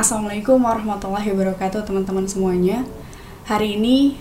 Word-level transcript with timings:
Assalamualaikum 0.00 0.64
warahmatullahi 0.64 1.28
wabarakatuh 1.28 1.84
teman-teman 1.84 2.24
semuanya. 2.24 2.88
Hari 3.44 3.76
ini 3.76 4.16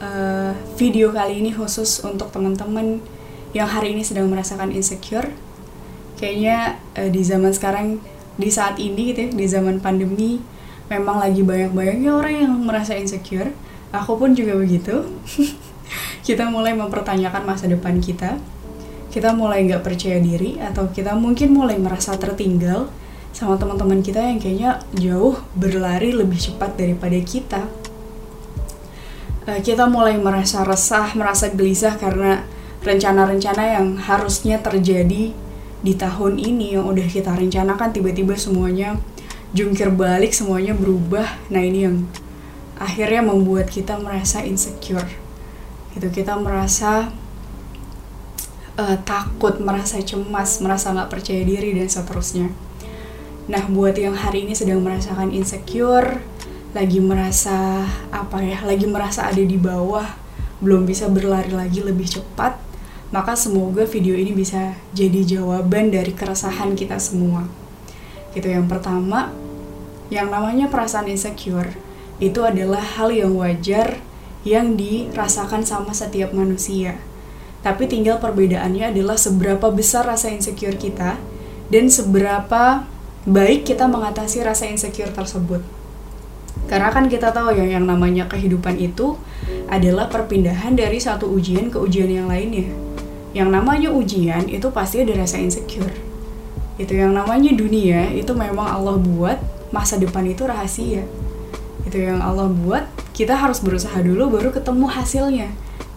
uh, 0.00 0.56
video 0.80 1.12
kali 1.12 1.44
ini 1.44 1.52
khusus 1.52 2.00
untuk 2.00 2.32
teman-teman 2.32 3.04
yang 3.52 3.68
hari 3.68 3.92
ini 3.92 4.00
sedang 4.00 4.32
merasakan 4.32 4.72
insecure. 4.72 5.28
Kayaknya 6.16 6.80
uh, 6.96 7.12
di 7.12 7.20
zaman 7.20 7.52
sekarang, 7.52 8.00
di 8.40 8.48
saat 8.48 8.80
ini 8.80 9.12
gitu 9.12 9.20
ya, 9.20 9.30
di 9.36 9.44
zaman 9.44 9.84
pandemi 9.84 10.40
Memang 10.88 11.20
lagi 11.20 11.44
banyak-banyaknya 11.44 12.10
orang 12.16 12.34
yang 12.48 12.52
merasa 12.64 12.96
insecure. 12.96 13.52
Aku 13.92 14.16
pun 14.16 14.32
juga 14.32 14.56
begitu. 14.56 15.12
Kita 16.26 16.48
mulai 16.48 16.72
mempertanyakan 16.72 17.44
masa 17.44 17.68
depan 17.68 18.00
kita. 18.00 18.40
Kita 19.12 19.36
mulai 19.36 19.60
nggak 19.68 19.84
percaya 19.84 20.20
diri 20.24 20.56
Atau 20.56 20.88
kita 20.88 21.16
mungkin 21.16 21.52
mulai 21.52 21.76
merasa 21.80 22.16
tertinggal 22.16 22.88
sama 23.36 23.60
teman-teman 23.60 24.00
kita 24.00 24.16
yang 24.16 24.40
kayaknya 24.40 24.80
jauh 24.96 25.36
berlari 25.52 26.08
lebih 26.08 26.40
cepat 26.40 26.80
daripada 26.80 27.20
kita. 27.20 27.68
Uh, 29.44 29.60
kita 29.60 29.84
mulai 29.84 30.16
merasa 30.16 30.64
resah, 30.64 31.12
merasa 31.12 31.52
gelisah 31.52 32.00
karena 32.00 32.48
rencana-rencana 32.80 33.76
yang 33.76 34.00
harusnya 34.00 34.56
terjadi 34.64 35.36
di 35.84 35.92
tahun 35.92 36.40
ini 36.40 36.80
yang 36.80 36.88
udah 36.88 37.04
kita 37.04 37.36
rencanakan 37.36 37.92
tiba-tiba 37.92 38.40
semuanya 38.40 38.96
jungkir 39.52 39.92
balik, 39.92 40.32
semuanya 40.32 40.72
berubah. 40.72 41.28
Nah, 41.52 41.60
ini 41.60 41.84
yang 41.84 42.08
akhirnya 42.80 43.20
membuat 43.20 43.68
kita 43.68 44.00
merasa 44.00 44.40
insecure. 44.48 45.12
Gitu 45.92 46.08
kita 46.08 46.40
merasa 46.40 47.12
uh, 48.80 48.96
takut, 49.04 49.60
merasa 49.60 50.00
cemas, 50.00 50.56
merasa 50.64 50.88
nggak 50.96 51.12
percaya 51.12 51.44
diri 51.44 51.76
dan 51.76 51.92
seterusnya. 51.92 52.65
Nah, 53.46 53.62
buat 53.70 53.94
yang 53.94 54.18
hari 54.18 54.42
ini 54.42 54.58
sedang 54.58 54.82
merasakan 54.82 55.30
insecure, 55.30 56.18
lagi 56.74 56.98
merasa 56.98 57.86
apa 58.10 58.42
ya, 58.42 58.58
lagi 58.66 58.90
merasa 58.90 59.30
ada 59.30 59.38
di 59.38 59.54
bawah, 59.54 60.18
belum 60.58 60.82
bisa 60.82 61.06
berlari 61.06 61.54
lagi 61.54 61.78
lebih 61.78 62.10
cepat, 62.10 62.58
maka 63.14 63.38
semoga 63.38 63.86
video 63.86 64.18
ini 64.18 64.34
bisa 64.34 64.74
jadi 64.90 65.22
jawaban 65.22 65.94
dari 65.94 66.10
keresahan 66.10 66.74
kita 66.74 66.98
semua. 66.98 67.46
Gitu 68.34 68.50
yang 68.50 68.66
pertama, 68.66 69.30
yang 70.10 70.26
namanya 70.26 70.66
perasaan 70.66 71.06
insecure 71.06 71.78
itu 72.18 72.42
adalah 72.42 72.82
hal 72.82 73.14
yang 73.14 73.30
wajar 73.38 74.02
yang 74.42 74.74
dirasakan 74.74 75.62
sama 75.62 75.94
setiap 75.94 76.34
manusia. 76.34 76.98
Tapi 77.62 77.86
tinggal 77.86 78.18
perbedaannya 78.18 78.90
adalah 78.90 79.14
seberapa 79.14 79.70
besar 79.70 80.02
rasa 80.02 80.34
insecure 80.34 80.74
kita 80.74 81.14
dan 81.70 81.86
seberapa 81.86 82.90
baik 83.26 83.66
kita 83.66 83.90
mengatasi 83.90 84.46
rasa 84.46 84.70
insecure 84.70 85.10
tersebut. 85.10 85.58
Karena 86.70 86.94
kan 86.94 87.10
kita 87.10 87.34
tahu 87.34 87.58
ya 87.58 87.66
yang 87.66 87.82
namanya 87.82 88.30
kehidupan 88.30 88.78
itu 88.78 89.18
adalah 89.66 90.06
perpindahan 90.06 90.78
dari 90.78 91.02
satu 91.02 91.26
ujian 91.26 91.74
ke 91.74 91.78
ujian 91.78 92.06
yang 92.06 92.30
lainnya. 92.30 92.70
Yang 93.34 93.48
namanya 93.50 93.90
ujian 93.90 94.46
itu 94.46 94.70
pasti 94.70 95.02
ada 95.02 95.18
rasa 95.18 95.42
insecure. 95.42 95.90
Itu 96.78 96.94
yang 96.94 97.18
namanya 97.18 97.50
dunia 97.50 98.14
itu 98.14 98.30
memang 98.30 98.66
Allah 98.66 98.94
buat 98.94 99.42
masa 99.74 99.98
depan 99.98 100.22
itu 100.30 100.46
rahasia. 100.46 101.02
Itu 101.82 101.98
yang 101.98 102.22
Allah 102.22 102.46
buat 102.46 102.86
kita 103.10 103.34
harus 103.34 103.58
berusaha 103.58 103.98
dulu 104.06 104.38
baru 104.38 104.54
ketemu 104.54 104.86
hasilnya. 104.86 105.48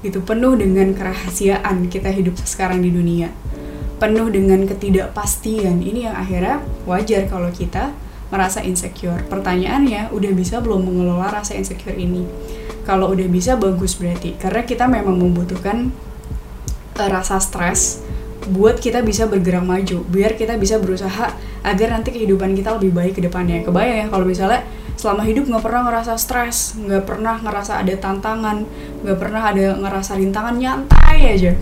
Itu 0.02 0.26
penuh 0.26 0.58
dengan 0.58 0.98
kerahasiaan 0.98 1.94
kita 1.94 2.10
hidup 2.10 2.42
sekarang 2.42 2.82
di 2.82 2.90
dunia 2.90 3.30
penuh 4.00 4.32
dengan 4.32 4.64
ketidakpastian. 4.64 5.84
Ini 5.84 6.10
yang 6.10 6.16
akhirnya 6.16 6.64
wajar 6.88 7.28
kalau 7.28 7.52
kita 7.52 7.92
merasa 8.32 8.64
insecure. 8.64 9.22
Pertanyaannya, 9.28 10.16
udah 10.16 10.32
bisa 10.34 10.64
belum 10.64 10.88
mengelola 10.88 11.30
rasa 11.30 11.54
insecure 11.60 12.00
ini? 12.00 12.24
Kalau 12.88 13.12
udah 13.12 13.28
bisa, 13.28 13.60
bagus 13.60 14.00
berarti. 14.00 14.40
Karena 14.40 14.64
kita 14.64 14.88
memang 14.88 15.20
membutuhkan 15.20 15.92
uh, 16.98 17.10
rasa 17.12 17.38
stres 17.44 18.02
buat 18.50 18.80
kita 18.80 19.04
bisa 19.04 19.28
bergerak 19.28 19.68
maju. 19.68 20.08
Biar 20.08 20.40
kita 20.40 20.56
bisa 20.56 20.80
berusaha 20.80 21.36
agar 21.62 21.88
nanti 21.92 22.16
kehidupan 22.16 22.56
kita 22.56 22.80
lebih 22.80 22.96
baik 22.96 23.14
ke 23.20 23.22
depannya. 23.22 23.62
Kebayang 23.62 23.98
ya 24.00 24.08
kalau 24.08 24.26
misalnya 24.26 24.64
selama 24.96 25.28
hidup 25.28 25.52
nggak 25.52 25.64
pernah 25.64 25.82
ngerasa 25.92 26.14
stres, 26.16 26.80
nggak 26.80 27.04
pernah 27.04 27.36
ngerasa 27.44 27.84
ada 27.84 27.94
tantangan, 28.00 28.64
nggak 29.04 29.18
pernah 29.20 29.42
ada 29.44 29.76
ngerasa 29.76 30.18
rintangan, 30.18 30.56
nyantai 30.56 31.20
aja 31.36 31.54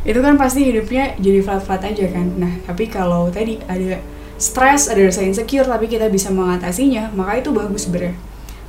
itu 0.00 0.16
kan 0.24 0.40
pasti 0.40 0.64
hidupnya 0.64 1.16
jadi 1.20 1.44
flat-flat 1.44 1.82
aja 1.84 2.06
kan. 2.08 2.26
Nah 2.40 2.52
tapi 2.64 2.88
kalau 2.88 3.28
tadi 3.28 3.60
ada 3.68 4.00
stres 4.40 4.88
ada 4.88 5.04
rasa 5.04 5.20
insecure 5.20 5.68
tapi 5.68 5.84
kita 5.84 6.08
bisa 6.08 6.32
mengatasinya 6.32 7.12
maka 7.12 7.44
itu 7.44 7.52
bagus 7.52 7.84
sebenarnya 7.84 8.16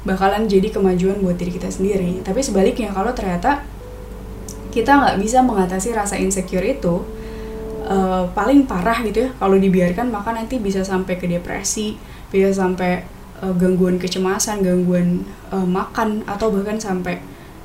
bakalan 0.01 0.49
jadi 0.49 0.73
kemajuan 0.73 1.21
buat 1.23 1.37
diri 1.39 1.55
kita 1.55 1.71
sendiri. 1.71 2.19
Tapi 2.25 2.41
sebaliknya 2.43 2.91
kalau 2.91 3.15
ternyata 3.15 3.63
kita 4.71 4.91
nggak 4.97 5.17
bisa 5.19 5.43
mengatasi 5.43 5.91
rasa 5.91 6.15
insecure 6.15 6.63
itu 6.63 7.03
uh, 7.85 8.23
paling 8.31 8.63
parah 8.63 9.03
gitu 9.03 9.27
ya 9.27 9.29
kalau 9.35 9.59
dibiarkan 9.59 10.07
maka 10.07 10.31
nanti 10.31 10.57
bisa 10.57 10.81
sampai 10.81 11.19
ke 11.19 11.27
depresi 11.27 11.99
bisa 12.31 12.55
sampai 12.55 13.03
uh, 13.43 13.51
gangguan 13.51 13.99
kecemasan 13.99 14.63
gangguan 14.63 15.27
uh, 15.51 15.67
makan 15.67 16.23
atau 16.23 16.49
bahkan 16.55 16.79
sampai 16.79 17.19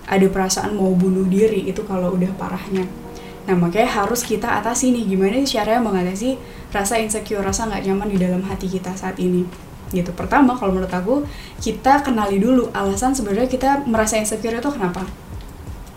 ada 0.07 0.27
perasaan 0.27 0.75
mau 0.75 0.91
bunuh 0.95 1.27
diri 1.31 1.67
itu 1.71 1.83
kalau 1.87 2.15
udah 2.15 2.31
parahnya 2.35 3.06
Nah 3.47 3.55
makanya 3.55 4.03
harus 4.03 4.27
kita 4.27 4.59
atasi 4.59 4.91
nih 4.91 5.07
gimana 5.07 5.39
sih 5.47 5.59
caranya 5.59 5.83
mengatasi 5.87 6.35
rasa 6.75 6.99
insecure, 6.99 7.43
rasa 7.47 7.71
nggak 7.71 7.83
nyaman 7.87 8.09
di 8.11 8.19
dalam 8.19 8.43
hati 8.43 8.67
kita 8.67 8.91
saat 8.99 9.17
ini. 9.23 9.47
Gitu. 9.95 10.11
Pertama 10.19 10.59
kalau 10.59 10.75
menurut 10.75 10.91
aku 10.91 11.23
kita 11.63 12.03
kenali 12.03 12.43
dulu 12.43 12.75
alasan 12.75 13.15
sebenarnya 13.15 13.47
kita 13.47 13.87
merasa 13.87 14.19
insecure 14.19 14.59
itu 14.59 14.71
kenapa. 14.75 15.07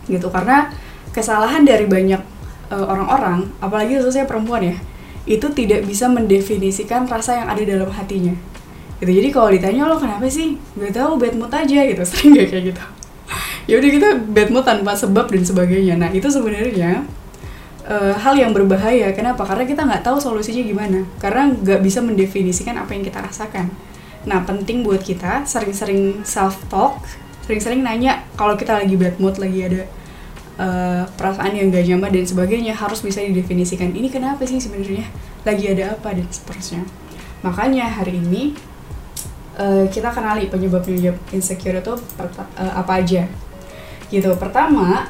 Gitu 0.06 0.30
karena 0.30 0.70
kesalahan 1.10 1.66
dari 1.66 1.90
banyak 1.90 2.22
uh, 2.70 2.86
orang-orang, 2.86 3.50
apalagi 3.60 3.98
khususnya 3.98 4.30
perempuan 4.30 4.62
ya, 4.62 4.78
itu 5.26 5.50
tidak 5.50 5.90
bisa 5.90 6.06
mendefinisikan 6.06 7.10
rasa 7.10 7.42
yang 7.42 7.48
ada 7.50 7.66
dalam 7.66 7.90
hatinya. 7.90 8.38
Gitu. 9.02 9.10
Jadi 9.10 9.30
kalau 9.34 9.50
ditanya 9.50 9.90
lo 9.90 9.98
kenapa 9.98 10.30
sih? 10.30 10.54
Gak 10.78 10.94
tau 10.94 11.18
bad 11.18 11.34
mood 11.34 11.50
aja 11.50 11.80
gitu, 11.82 12.02
sering 12.10 12.38
gak 12.38 12.48
kayak 12.54 12.66
gitu. 12.74 12.84
ya 13.70 13.78
udah 13.78 13.92
kita 13.94 14.10
bad 14.34 14.50
mood 14.50 14.66
tanpa 14.66 14.94
sebab 14.98 15.30
dan 15.30 15.44
sebagainya. 15.46 15.94
Nah 15.98 16.10
itu 16.14 16.26
sebenarnya 16.30 17.06
uh, 17.90 18.14
hal 18.16 18.38
yang 18.38 18.54
berbahaya. 18.54 19.12
Kenapa? 19.12 19.44
Karena 19.44 19.66
kita 19.66 19.82
nggak 19.84 20.06
tahu 20.06 20.22
solusinya 20.22 20.62
gimana. 20.62 21.04
Karena 21.18 21.50
nggak 21.50 21.82
bisa 21.82 22.00
mendefinisikan 22.00 22.78
apa 22.78 22.94
yang 22.94 23.04
kita 23.04 23.20
rasakan. 23.20 23.68
Nah, 24.30 24.46
penting 24.46 24.86
buat 24.86 25.02
kita 25.02 25.44
sering-sering 25.50 26.22
self 26.22 26.62
talk, 26.70 27.02
sering-sering 27.50 27.82
nanya 27.82 28.22
kalau 28.38 28.54
kita 28.54 28.78
lagi 28.78 28.94
bad 28.94 29.18
mood, 29.18 29.42
lagi 29.42 29.60
ada 29.66 29.82
uh, 30.60 31.04
perasaan 31.16 31.56
yang 31.56 31.72
gak 31.72 31.88
nyaman 31.88 32.12
dan 32.12 32.26
sebagainya 32.28 32.74
harus 32.76 33.00
bisa 33.00 33.24
didefinisikan. 33.24 33.96
Ini 33.96 34.12
kenapa 34.12 34.44
sih 34.44 34.60
sebenarnya? 34.60 35.08
Lagi 35.48 35.66
ada 35.72 35.96
apa 35.96 36.12
dan 36.12 36.28
seterusnya. 36.28 36.84
Makanya 37.42 37.88
hari 37.88 38.20
ini 38.20 38.54
uh, 39.56 39.88
kita 39.88 40.12
kenali 40.12 40.52
penyebab-penyebab 40.52 41.16
insecure 41.32 41.80
itu 41.80 41.94
uh, 41.96 42.74
apa 42.76 43.00
aja. 43.00 43.24
Gitu. 44.12 44.30
Pertama, 44.36 45.08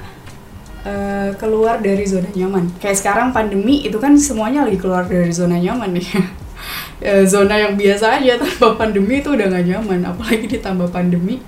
uh, 0.86 1.30
keluar 1.36 1.80
dari 1.80 2.06
zona 2.06 2.30
nyaman. 2.32 2.72
Kayak 2.80 2.98
sekarang 3.02 3.28
pandemi 3.36 3.84
itu 3.84 3.98
kan 4.00 4.16
semuanya 4.16 4.64
lagi 4.64 4.80
keluar 4.80 5.08
dari 5.08 5.32
zona 5.32 5.60
nyaman 5.60 5.96
nih. 5.96 6.08
uh, 7.10 7.24
zona 7.26 7.56
yang 7.60 7.74
biasa 7.76 8.22
aja 8.22 8.40
tanpa 8.40 8.76
pandemi 8.80 9.20
itu 9.24 9.34
udah 9.34 9.48
gak 9.50 9.66
nyaman, 9.66 10.00
apalagi 10.06 10.46
ditambah 10.48 10.90
pandemi. 10.92 11.42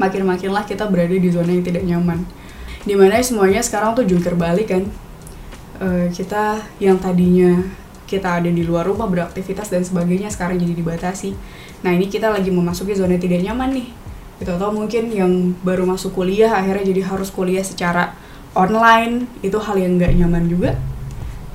Makin-makinlah 0.00 0.64
kita 0.66 0.88
berada 0.88 1.14
di 1.14 1.28
zona 1.28 1.52
yang 1.52 1.64
tidak 1.64 1.84
nyaman. 1.84 2.24
Di 2.82 2.98
mana 2.98 3.22
semuanya 3.22 3.62
sekarang 3.62 3.94
tuh 3.94 4.04
jungkir 4.08 4.34
balik 4.34 4.72
kan. 4.72 4.84
Uh, 5.82 6.06
kita 6.14 6.62
yang 6.78 7.00
tadinya 7.00 7.58
kita 8.06 8.38
ada 8.38 8.50
di 8.52 8.60
luar 8.60 8.84
rumah 8.84 9.08
beraktivitas 9.08 9.72
dan 9.72 9.80
sebagainya 9.80 10.28
sekarang 10.28 10.60
jadi 10.60 10.76
dibatasi. 10.76 11.32
Nah 11.80 11.96
ini 11.96 12.12
kita 12.12 12.28
lagi 12.28 12.52
memasuki 12.52 12.92
zona 12.92 13.16
tidak 13.16 13.40
nyaman 13.40 13.72
nih 13.72 13.88
gitu 14.42 14.58
atau 14.58 14.74
mungkin 14.74 15.06
yang 15.14 15.54
baru 15.62 15.86
masuk 15.86 16.18
kuliah 16.18 16.50
akhirnya 16.50 16.90
jadi 16.90 17.06
harus 17.06 17.30
kuliah 17.30 17.62
secara 17.62 18.18
online 18.52 19.28
itu 19.40 19.56
hal 19.56 19.76
yang 19.76 19.96
nggak 20.00 20.12
nyaman 20.16 20.44
juga. 20.48 20.76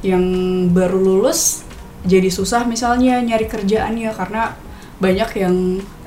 Yang 0.06 0.26
baru 0.74 1.00
lulus 1.02 1.68
jadi 2.06 2.30
susah 2.32 2.64
misalnya 2.64 3.20
nyari 3.20 3.50
kerjaannya 3.50 4.14
karena 4.14 4.56
banyak 5.02 5.30
yang 5.38 5.56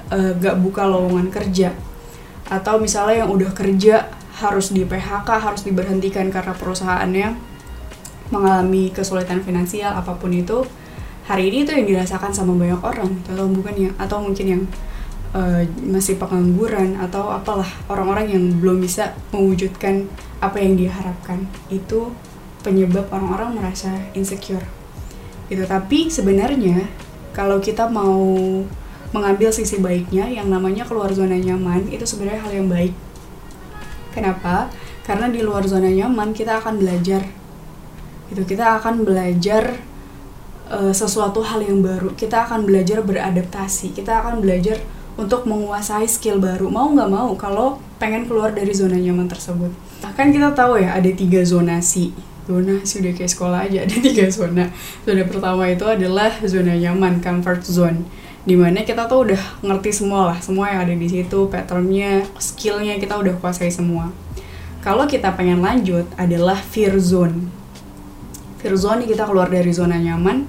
uh, 0.09 0.33
gak 0.39 0.57
buka 0.63 0.87
lowongan 0.87 1.29
kerja. 1.29 1.75
Atau 2.49 2.83
misalnya 2.83 3.27
yang 3.27 3.31
udah 3.31 3.51
kerja 3.53 4.11
harus 4.41 4.73
di 4.73 4.89
PHK 4.89 5.29
harus 5.29 5.63
diberhentikan 5.63 6.33
karena 6.33 6.57
perusahaannya 6.57 7.29
mengalami 8.33 8.89
kesulitan 8.95 9.45
finansial 9.45 9.93
apa 9.95 10.17
pun 10.17 10.33
itu. 10.33 10.65
Hari 11.29 11.53
ini 11.53 11.63
itu 11.63 11.71
yang 11.71 11.87
dirasakan 11.87 12.35
sama 12.35 12.59
banyak 12.59 12.81
orang 12.83 13.23
atau 13.31 13.47
bukan 13.47 13.75
ya? 13.77 13.91
Atau 14.01 14.19
mungkin 14.25 14.47
yang 14.47 14.63
uh, 15.35 15.63
masih 15.85 16.19
pengangguran 16.19 16.99
atau 16.99 17.31
apalah 17.31 17.69
orang-orang 17.87 18.35
yang 18.35 18.45
belum 18.59 18.83
bisa 18.83 19.15
mewujudkan 19.31 20.07
apa 20.41 20.57
yang 20.59 20.75
diharapkan 20.79 21.45
itu 21.69 22.11
penyebab 22.65 23.09
orang-orang 23.13 23.61
merasa 23.61 23.93
insecure. 24.17 24.65
Gitu 25.51 25.67
tapi 25.67 26.09
sebenarnya 26.13 26.87
kalau 27.35 27.59
kita 27.59 27.87
mau 27.87 28.23
mengambil 29.11 29.51
sisi 29.51 29.83
baiknya 29.83 30.31
yang 30.31 30.47
namanya 30.47 30.87
keluar 30.87 31.11
zona 31.11 31.35
nyaman 31.35 31.91
itu 31.91 32.07
sebenarnya 32.07 32.43
hal 32.47 32.53
yang 32.55 32.69
baik. 32.71 32.95
Kenapa? 34.15 34.71
Karena 35.03 35.27
di 35.31 35.43
luar 35.43 35.67
zona 35.67 35.91
nyaman 35.91 36.31
kita 36.31 36.63
akan 36.63 36.79
belajar. 36.79 37.27
Itu 38.31 38.47
kita 38.47 38.79
akan 38.79 39.03
belajar 39.03 39.83
uh, 40.71 40.95
sesuatu 40.95 41.43
hal 41.43 41.67
yang 41.67 41.83
baru. 41.83 42.15
Kita 42.15 42.47
akan 42.47 42.63
belajar 42.63 43.03
beradaptasi. 43.03 43.91
Kita 43.91 44.23
akan 44.23 44.39
belajar 44.39 44.79
untuk 45.21 45.45
menguasai 45.45 46.09
skill 46.09 46.41
baru 46.41 46.73
mau 46.73 46.89
nggak 46.89 47.11
mau 47.13 47.37
kalau 47.37 47.77
pengen 48.01 48.25
keluar 48.25 48.57
dari 48.57 48.73
zona 48.73 48.97
nyaman 48.97 49.29
tersebut. 49.29 49.69
Nah, 50.01 50.17
kan 50.17 50.33
kita 50.33 50.57
tahu 50.57 50.81
ya 50.81 50.97
ada 50.97 51.13
tiga 51.13 51.45
zonasi 51.45 52.17
zonasi 52.51 52.99
udah 52.99 53.13
kayak 53.15 53.31
sekolah 53.31 53.59
aja 53.69 53.79
ada 53.87 53.97
tiga 54.07 54.27
zona. 54.33 54.65
Zona 55.07 55.23
pertama 55.29 55.69
itu 55.71 55.85
adalah 55.87 56.33
zona 56.43 56.75
nyaman 56.75 57.23
comfort 57.23 57.63
zone. 57.63 58.09
Di 58.41 58.57
mana 58.57 58.83
kita 58.83 59.05
tuh 59.05 59.31
udah 59.31 59.43
ngerti 59.61 59.93
semua 59.93 60.33
lah 60.33 60.39
semua 60.41 60.73
yang 60.73 60.89
ada 60.89 60.95
di 60.97 61.05
situ 61.07 61.47
patternnya 61.53 62.25
skillnya 62.41 62.97
kita 62.97 63.21
udah 63.21 63.37
kuasai 63.39 63.69
semua. 63.69 64.11
Kalau 64.81 65.05
kita 65.05 65.37
pengen 65.37 65.61
lanjut 65.61 66.09
adalah 66.17 66.57
fear 66.57 66.97
zone. 66.97 67.53
Fear 68.65 68.75
zone 68.81 69.05
kita 69.05 69.29
keluar 69.29 69.53
dari 69.53 69.69
zona 69.77 70.01
nyaman 70.01 70.49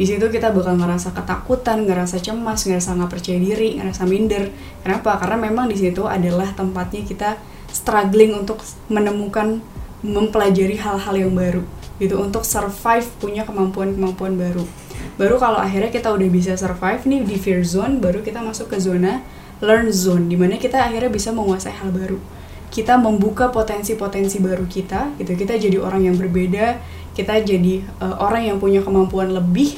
di 0.00 0.08
situ 0.08 0.32
kita 0.32 0.48
bakal 0.48 0.80
ngerasa 0.80 1.12
ketakutan, 1.12 1.84
ngerasa 1.84 2.24
cemas, 2.24 2.64
ngerasa 2.64 2.96
nggak 2.96 3.12
percaya 3.12 3.36
diri, 3.36 3.76
ngerasa 3.76 4.08
minder. 4.08 4.48
Kenapa? 4.80 5.20
Karena 5.20 5.36
memang 5.44 5.68
di 5.68 5.76
situ 5.76 6.08
adalah 6.08 6.56
tempatnya 6.56 7.04
kita 7.04 7.36
struggling 7.68 8.32
untuk 8.32 8.64
menemukan, 8.88 9.60
mempelajari 10.00 10.80
hal-hal 10.80 11.12
yang 11.20 11.36
baru, 11.36 11.60
gitu 12.00 12.16
untuk 12.16 12.48
survive 12.48 13.04
punya 13.20 13.44
kemampuan-kemampuan 13.44 14.40
baru. 14.40 14.64
Baru 15.20 15.36
kalau 15.36 15.60
akhirnya 15.60 15.92
kita 15.92 16.08
udah 16.16 16.28
bisa 16.32 16.56
survive 16.56 17.04
nih 17.04 17.20
di 17.20 17.36
fear 17.36 17.60
zone, 17.60 18.00
baru 18.00 18.24
kita 18.24 18.40
masuk 18.40 18.72
ke 18.72 18.80
zona 18.80 19.20
learn 19.60 19.92
zone, 19.92 20.32
di 20.32 20.40
mana 20.40 20.56
kita 20.56 20.80
akhirnya 20.80 21.12
bisa 21.12 21.28
menguasai 21.28 21.76
hal 21.76 21.92
baru 21.92 22.16
kita 22.70 22.94
membuka 23.02 23.50
potensi-potensi 23.50 24.38
baru 24.38 24.62
kita 24.62 25.18
gitu 25.18 25.34
kita 25.34 25.58
jadi 25.58 25.82
orang 25.82 26.06
yang 26.06 26.14
berbeda 26.14 26.78
kita 27.18 27.42
jadi 27.42 27.82
uh, 27.98 28.22
orang 28.22 28.46
yang 28.46 28.62
punya 28.62 28.78
kemampuan 28.78 29.34
lebih 29.34 29.74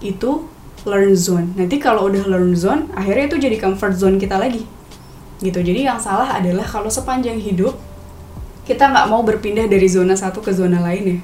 itu 0.00 0.46
learn 0.88 1.14
zone. 1.14 1.52
Nanti 1.54 1.78
kalau 1.78 2.08
udah 2.10 2.24
learn 2.26 2.56
zone 2.56 2.90
akhirnya 2.94 3.30
itu 3.30 3.36
jadi 3.38 3.56
comfort 3.60 3.94
zone 3.94 4.16
kita 4.16 4.40
lagi. 4.40 4.66
Gitu. 5.42 5.60
Jadi 5.60 5.84
yang 5.84 6.00
salah 6.00 6.38
adalah 6.38 6.64
kalau 6.64 6.88
sepanjang 6.88 7.36
hidup 7.38 7.76
kita 8.64 8.88
nggak 8.88 9.06
mau 9.12 9.20
berpindah 9.20 9.68
dari 9.68 9.84
zona 9.86 10.16
satu 10.16 10.40
ke 10.40 10.50
zona 10.50 10.80
lain 10.80 11.04
ya 11.04 11.18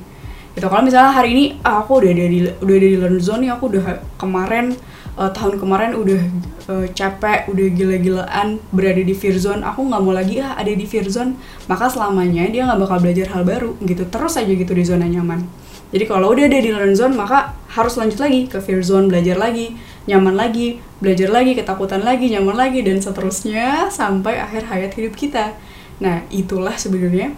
gitu. 0.61 0.67
Kalau 0.69 0.83
misalnya 0.85 1.13
hari 1.15 1.31
ini 1.33 1.45
ah, 1.65 1.81
aku 1.81 2.05
udah 2.05 2.13
dari 2.13 2.39
udah 2.45 2.77
dari 2.77 2.97
learn 2.99 3.19
zone 3.23 3.49
nih 3.49 3.53
aku 3.55 3.65
udah 3.73 3.85
kemarin 4.21 4.77
uh, 5.17 5.31
tahun 5.33 5.57
kemarin 5.57 5.97
udah 5.97 6.21
uh, 6.69 6.87
capek, 6.93 7.49
udah 7.49 7.67
gila-gilaan 7.73 8.61
berada 8.69 9.01
di 9.01 9.15
fear 9.17 9.37
zone, 9.41 9.65
aku 9.65 9.89
nggak 9.89 10.03
mau 10.03 10.13
lagi 10.13 10.43
ah 10.43 10.59
ada 10.59 10.71
di 10.71 10.85
fear 10.85 11.07
zone, 11.09 11.39
maka 11.65 11.89
selamanya 11.89 12.45
dia 12.51 12.69
nggak 12.69 12.81
bakal 12.83 12.99
belajar 13.01 13.27
hal 13.33 13.43
baru. 13.47 13.71
Gitu, 13.81 14.05
terus 14.13 14.37
aja 14.37 14.53
gitu 14.53 14.73
di 14.77 14.85
zona 14.85 15.07
nyaman. 15.09 15.47
Jadi 15.91 16.05
kalau 16.07 16.31
udah 16.31 16.47
ada 16.47 16.59
di 16.63 16.71
learn 16.71 16.95
zone, 16.95 17.19
maka 17.19 17.55
harus 17.71 17.99
lanjut 17.99 18.23
lagi 18.23 18.47
ke 18.47 18.63
fear 18.63 18.83
zone, 18.83 19.11
belajar 19.11 19.35
lagi, 19.35 19.75
nyaman 20.07 20.39
lagi, 20.39 20.79
belajar 21.03 21.31
lagi, 21.31 21.59
ketakutan 21.59 22.07
lagi, 22.07 22.31
nyaman 22.31 22.55
lagi, 22.55 22.83
dan 22.87 23.03
seterusnya 23.03 23.91
sampai 23.91 24.39
akhir 24.39 24.71
hayat 24.71 24.95
hidup 24.95 25.19
kita. 25.19 25.59
Nah, 25.99 26.23
itulah 26.31 26.79
sebenarnya 26.79 27.35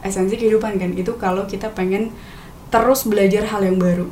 esensi 0.00 0.40
kehidupan 0.40 0.80
kan, 0.80 0.96
itu 0.96 1.12
kalau 1.20 1.44
kita 1.44 1.68
pengen 1.76 2.08
terus 2.72 3.04
belajar 3.04 3.44
hal 3.52 3.60
yang 3.60 3.76
baru. 3.76 4.08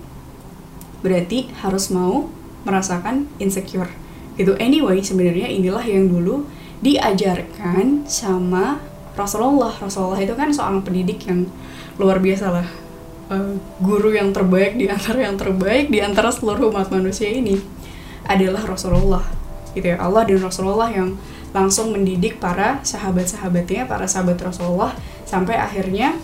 Berarti 1.01 1.49
harus 1.65 1.89
mau 1.89 2.29
merasakan 2.69 3.25
insecure 3.41 3.89
itu 4.39 4.55
anyway 4.63 5.03
sebenarnya 5.03 5.51
inilah 5.51 5.83
yang 5.83 6.07
dulu 6.07 6.47
diajarkan 6.79 8.07
sama 8.07 8.79
Rasulullah 9.19 9.75
Rasulullah 9.75 10.23
itu 10.23 10.35
kan 10.39 10.55
seorang 10.55 10.87
pendidik 10.87 11.27
yang 11.27 11.51
luar 11.99 12.23
biasa 12.23 12.55
lah 12.55 12.69
uh, 13.33 13.55
guru 13.81 14.13
yang 14.13 14.33
terbaik 14.35 14.77
di 14.77 14.89
antara 14.91 15.25
yang 15.25 15.37
terbaik 15.37 15.89
di 15.89 16.01
antara 16.03 16.29
seluruh 16.29 16.73
umat 16.73 16.93
manusia 16.93 17.29
ini 17.29 17.61
adalah 18.29 18.65
Rasulullah 18.65 19.25
gitu 19.73 19.95
ya 19.95 19.97
Allah 20.01 20.25
dan 20.25 20.41
Rasulullah 20.41 20.91
yang 20.91 21.17
langsung 21.53 21.97
mendidik 21.97 22.37
para 22.37 22.85
sahabat-sahabatnya 22.85 23.89
para 23.89 24.05
sahabat 24.05 24.37
Rasulullah 24.41 24.93
sampai 25.25 25.57
akhirnya 25.57 26.17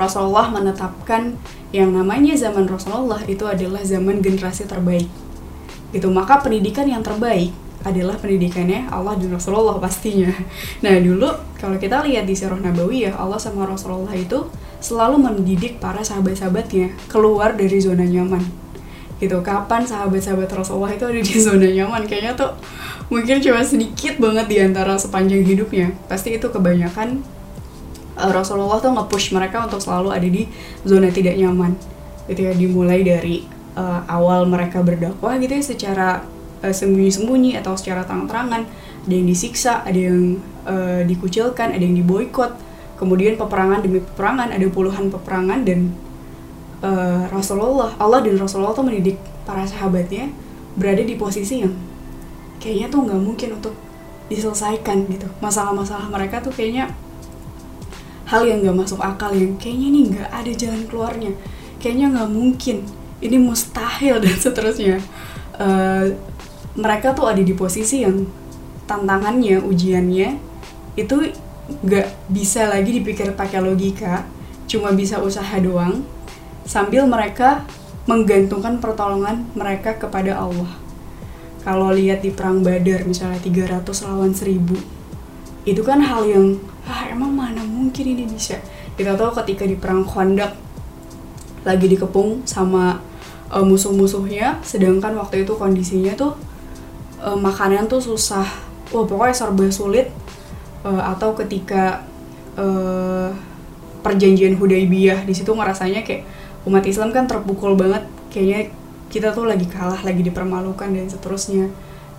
Rasulullah 0.00 0.48
menetapkan 0.48 1.36
yang 1.70 1.92
namanya 1.92 2.32
zaman 2.34 2.64
Rasulullah 2.64 3.20
itu 3.28 3.44
adalah 3.44 3.84
zaman 3.84 4.24
generasi 4.24 4.64
terbaik. 4.64 5.06
Gitu, 5.92 6.08
maka 6.08 6.40
pendidikan 6.40 6.88
yang 6.88 7.04
terbaik 7.04 7.52
adalah 7.84 8.16
pendidikannya 8.16 8.88
Allah 8.88 9.16
dan 9.20 9.28
Rasulullah 9.32 9.76
pastinya. 9.76 10.32
Nah 10.84 10.96
dulu 11.00 11.28
kalau 11.56 11.76
kita 11.76 12.04
lihat 12.04 12.24
di 12.24 12.36
Sirah 12.36 12.60
Nabawi 12.60 13.08
ya 13.08 13.16
Allah 13.16 13.40
sama 13.40 13.64
Rasulullah 13.64 14.12
itu 14.12 14.48
selalu 14.80 15.20
mendidik 15.20 15.78
para 15.78 16.00
sahabat-sahabatnya 16.00 16.96
keluar 17.06 17.56
dari 17.56 17.78
zona 17.80 18.04
nyaman. 18.04 18.42
Gitu, 19.20 19.36
kapan 19.44 19.84
sahabat-sahabat 19.84 20.48
Rasulullah 20.48 20.96
itu 20.96 21.04
ada 21.04 21.20
di 21.20 21.34
zona 21.46 21.68
nyaman? 21.68 22.08
Kayaknya 22.08 22.32
tuh 22.36 22.50
mungkin 23.12 23.38
cuma 23.44 23.60
sedikit 23.60 24.16
banget 24.16 24.46
di 24.48 24.56
antara 24.60 24.96
sepanjang 24.96 25.44
hidupnya. 25.44 25.92
Pasti 26.08 26.34
itu 26.34 26.48
kebanyakan 26.48 27.20
uh, 28.20 28.32
Rasulullah 28.32 28.80
tuh 28.80 28.92
nge-push 28.92 29.32
mereka 29.32 29.64
untuk 29.64 29.80
selalu 29.80 30.08
ada 30.12 30.28
di 30.28 30.44
zona 30.84 31.08
tidak 31.08 31.36
nyaman 31.40 31.76
gitu 32.28 32.46
ya 32.46 32.52
dimulai 32.54 33.02
dari 33.02 33.42
uh, 33.74 34.06
awal 34.06 34.46
mereka 34.46 34.84
berdakwah 34.84 35.34
gitu 35.40 35.56
ya 35.56 35.64
secara 35.64 36.08
uh, 36.62 36.70
sembunyi-sembunyi 36.70 37.58
atau 37.58 37.74
secara 37.74 38.06
terang-terangan 38.06 38.62
ada 39.00 39.14
yang 39.14 39.26
disiksa 39.26 39.82
ada 39.82 39.96
yang 39.98 40.38
uh, 40.68 41.02
dikucilkan 41.02 41.74
ada 41.74 41.82
yang 41.82 41.96
diboykot 41.96 42.54
kemudian 43.00 43.40
peperangan 43.40 43.80
demi 43.80 44.04
peperangan 44.04 44.52
ada 44.52 44.66
puluhan 44.68 45.08
peperangan 45.08 45.64
dan 45.64 45.96
uh, 46.84 47.24
Rasulullah 47.32 47.96
Allah 47.96 48.20
dan 48.20 48.36
Rasulullah 48.36 48.76
tuh 48.76 48.84
mendidik 48.84 49.16
para 49.48 49.64
sahabatnya 49.64 50.28
berada 50.76 51.00
di 51.00 51.16
posisi 51.16 51.64
yang 51.64 51.72
kayaknya 52.60 52.92
tuh 52.92 53.08
nggak 53.08 53.20
mungkin 53.24 53.56
untuk 53.56 53.72
diselesaikan 54.30 55.10
gitu. 55.10 55.26
Masalah-masalah 55.42 56.06
mereka 56.06 56.38
tuh 56.38 56.54
kayaknya 56.54 56.94
hal 58.30 58.46
yang 58.46 58.62
gak 58.62 58.78
masuk 58.78 59.02
akal 59.02 59.34
yang 59.34 59.58
kayaknya 59.58 59.88
nih 59.90 60.04
gak 60.14 60.30
ada 60.30 60.52
jalan 60.54 60.82
keluarnya. 60.86 61.32
Kayaknya 61.82 62.06
gak 62.14 62.30
mungkin. 62.30 62.76
Ini 63.20 63.36
mustahil 63.42 64.22
dan 64.22 64.36
seterusnya. 64.46 65.02
Uh, 65.58 66.14
mereka 66.78 67.10
tuh 67.12 67.26
ada 67.26 67.42
di 67.42 67.52
posisi 67.52 68.06
yang 68.06 68.24
tantangannya 68.86 69.58
ujiannya 69.58 70.38
itu 70.94 71.16
gak 71.84 72.10
bisa 72.30 72.66
lagi 72.66 73.00
dipikir 73.00 73.32
pakai 73.34 73.62
logika 73.62 74.26
cuma 74.70 74.94
bisa 74.94 75.18
usaha 75.18 75.58
doang 75.58 76.06
sambil 76.62 77.06
mereka 77.10 77.66
menggantungkan 78.06 78.78
pertolongan 78.78 79.46
mereka 79.58 79.98
kepada 79.98 80.38
Allah. 80.38 80.70
Kalau 81.60 81.92
lihat 81.92 82.24
di 82.24 82.32
perang 82.32 82.64
Badar 82.64 83.04
misalnya 83.04 83.38
300 83.42 83.84
lawan 84.08 84.32
1000 84.32 85.00
itu 85.68 85.82
kan 85.84 86.00
hal 86.00 86.24
yang 86.24 86.56
ah 86.88 87.04
emang 87.12 87.36
mana 87.36 87.60
mungkin 87.60 88.16
ini 88.16 88.24
bisa? 88.24 88.56
Kita 88.96 89.12
tahu 89.18 89.36
ketika 89.44 89.68
di 89.68 89.76
perang 89.76 90.06
Khandaq 90.08 90.56
lagi 91.68 91.86
dikepung 91.92 92.48
sama 92.48 92.96
uh, 93.52 93.60
musuh-musuhnya 93.60 94.64
sedangkan 94.64 95.12
waktu 95.20 95.44
itu 95.44 95.52
kondisinya 95.52 96.16
tuh 96.16 96.32
uh, 97.20 97.36
makanan 97.36 97.90
tuh 97.90 98.00
susah. 98.00 98.48
Wah 98.90 99.04
pokoknya 99.06 99.36
serba 99.36 99.68
sulit 99.68 100.08
uh, 100.84 101.02
atau 101.16 101.32
ketika 101.36 102.04
uh, 102.56 103.32
perjanjian 104.00 104.56
Hudaybiyah 104.56 105.28
di 105.28 105.34
situ 105.36 105.52
ngerasanya 105.52 106.04
kayak 106.04 106.24
umat 106.64 106.84
Islam 106.84 107.12
kan 107.12 107.28
terpukul 107.28 107.76
banget 107.76 108.04
kayaknya 108.32 108.72
kita 109.10 109.34
tuh 109.34 109.48
lagi 109.48 109.66
kalah 109.66 110.00
lagi 110.00 110.22
dipermalukan 110.22 110.92
dan 110.92 111.06
seterusnya 111.10 111.68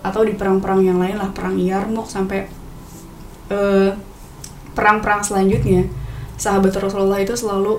atau 0.02 0.26
di 0.26 0.34
perang-perang 0.34 0.82
yang 0.82 0.98
lain 0.98 1.14
lah 1.14 1.30
perang 1.30 1.56
Yarmouk 1.56 2.10
sampai 2.10 2.50
uh, 3.50 3.94
perang-perang 4.74 5.22
selanjutnya 5.22 5.86
sahabat 6.36 6.74
Rasulullah 6.74 7.22
itu 7.22 7.38
selalu 7.38 7.78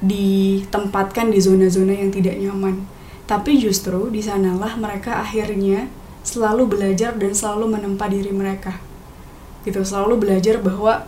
ditempatkan 0.00 1.28
di 1.28 1.38
zona-zona 1.44 1.92
yang 1.92 2.08
tidak 2.08 2.40
nyaman. 2.40 2.88
Tapi 3.28 3.60
justru 3.60 4.08
di 4.08 4.24
sanalah 4.24 4.74
mereka 4.80 5.20
akhirnya 5.20 5.86
selalu 6.24 6.66
belajar 6.66 7.14
dan 7.20 7.36
selalu 7.36 7.78
menempa 7.78 8.08
diri 8.08 8.32
mereka. 8.32 8.80
Gitu, 9.66 9.80
selalu 9.84 10.16
belajar 10.20 10.56
bahwa 10.60 11.04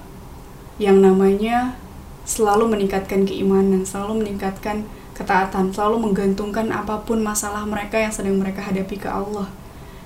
yang 0.80 1.00
namanya 1.00 1.76
selalu 2.24 2.70
meningkatkan 2.72 3.26
keimanan, 3.26 3.82
selalu 3.84 4.24
meningkatkan 4.24 4.86
ketaatan, 5.12 5.70
selalu 5.74 6.10
menggantungkan 6.10 6.72
apa 6.72 7.04
pun 7.04 7.20
masalah 7.20 7.62
mereka 7.68 8.00
yang 8.00 8.12
sedang 8.14 8.40
mereka 8.40 8.64
hadapi 8.64 8.96
ke 8.96 9.08
Allah. 9.08 9.48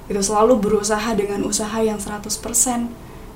Itu 0.07 0.23
selalu 0.23 0.59
berusaha 0.63 1.15
dengan 1.19 1.43
usaha 1.43 1.79
yang 1.83 1.99
100% 1.99 2.31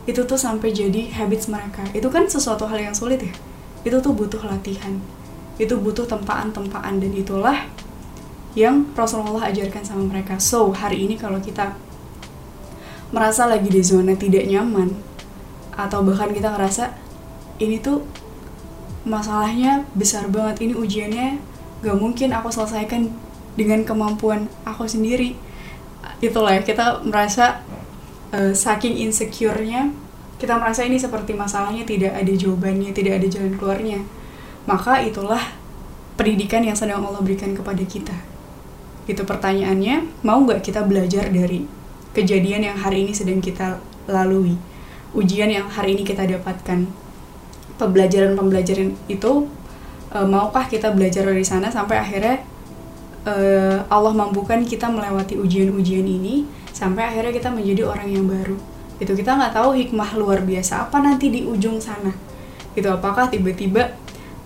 itu 0.08 0.20
tuh 0.24 0.38
sampai 0.40 0.72
jadi 0.72 1.12
habits 1.12 1.46
mereka. 1.52 1.84
Itu 1.92 2.08
kan 2.08 2.24
sesuatu 2.24 2.64
hal 2.64 2.80
yang 2.80 2.96
sulit 2.96 3.20
ya. 3.20 3.34
Itu 3.84 4.00
tuh 4.00 4.16
butuh 4.16 4.40
latihan. 4.42 4.96
Itu 5.60 5.76
butuh 5.76 6.08
tempaan-tempaan 6.08 7.04
dan 7.04 7.12
itulah 7.12 7.68
yang 8.56 8.90
Rasulullah 8.96 9.52
ajarkan 9.52 9.84
sama 9.84 10.08
mereka. 10.08 10.40
So, 10.40 10.72
hari 10.72 11.04
ini 11.04 11.20
kalau 11.20 11.38
kita 11.38 11.76
merasa 13.10 13.46
lagi 13.46 13.70
di 13.70 13.82
zona 13.82 14.14
tidak 14.14 14.46
nyaman 14.46 14.94
atau 15.74 16.02
bahkan 16.06 16.30
kita 16.30 16.50
ngerasa 16.54 16.94
ini 17.58 17.82
tuh 17.82 18.06
masalahnya 19.04 19.88
besar 19.96 20.28
banget, 20.28 20.60
ini 20.64 20.74
ujiannya 20.76 21.40
gak 21.80 21.96
mungkin 21.96 22.30
aku 22.36 22.52
selesaikan 22.52 23.08
dengan 23.56 23.82
kemampuan 23.84 24.46
aku 24.64 24.84
sendiri. 24.84 25.36
Itulah 26.20 26.60
ya, 26.60 26.62
kita 26.64 27.00
merasa 27.04 27.64
uh, 28.32 28.52
saking 28.52 29.00
insecure-nya 29.08 29.92
kita 30.40 30.56
merasa 30.56 30.88
ini 30.88 30.96
seperti 30.96 31.36
masalahnya 31.36 31.84
tidak 31.84 32.16
ada 32.16 32.32
jawabannya, 32.32 32.96
tidak 32.96 33.20
ada 33.20 33.26
jalan 33.28 33.60
keluarnya. 33.60 34.00
Maka 34.64 35.04
itulah 35.04 35.40
pendidikan 36.16 36.64
yang 36.64 36.72
sedang 36.72 37.04
Allah 37.04 37.20
berikan 37.20 37.52
kepada 37.52 37.84
kita. 37.84 38.16
Itu 39.04 39.28
pertanyaannya, 39.28 40.24
mau 40.24 40.40
nggak 40.40 40.64
kita 40.64 40.80
belajar 40.88 41.28
dari 41.28 41.68
kejadian 42.16 42.66
yang 42.66 42.76
hari 42.78 43.06
ini 43.06 43.12
sedang 43.12 43.38
kita 43.42 43.78
lalui? 44.10 44.58
Ujian 45.14 45.50
yang 45.50 45.66
hari 45.66 45.98
ini 45.98 46.06
kita 46.06 46.26
dapatkan. 46.26 46.86
Pembelajaran-pembelajaran 47.76 48.94
itu, 49.08 49.32
e, 50.12 50.18
maukah 50.22 50.68
kita 50.68 50.92
belajar 50.92 51.26
dari 51.26 51.42
sana 51.42 51.72
sampai 51.72 51.96
akhirnya 51.98 52.44
e, 53.24 53.34
Allah 53.88 54.12
mampukan 54.14 54.62
kita 54.62 54.86
melewati 54.92 55.34
ujian-ujian 55.40 56.06
ini, 56.06 56.44
sampai 56.70 57.10
akhirnya 57.10 57.32
kita 57.34 57.48
menjadi 57.52 57.82
orang 57.84 58.08
yang 58.08 58.24
baru 58.24 58.56
gitu 59.00 59.16
kita 59.16 59.32
nggak 59.32 59.56
tahu 59.56 59.72
hikmah 59.72 60.12
luar 60.20 60.44
biasa 60.44 60.88
apa 60.88 61.00
nanti 61.00 61.32
di 61.32 61.40
ujung 61.48 61.80
sana 61.80 62.12
gitu 62.76 62.92
apakah 62.92 63.32
tiba-tiba 63.32 63.96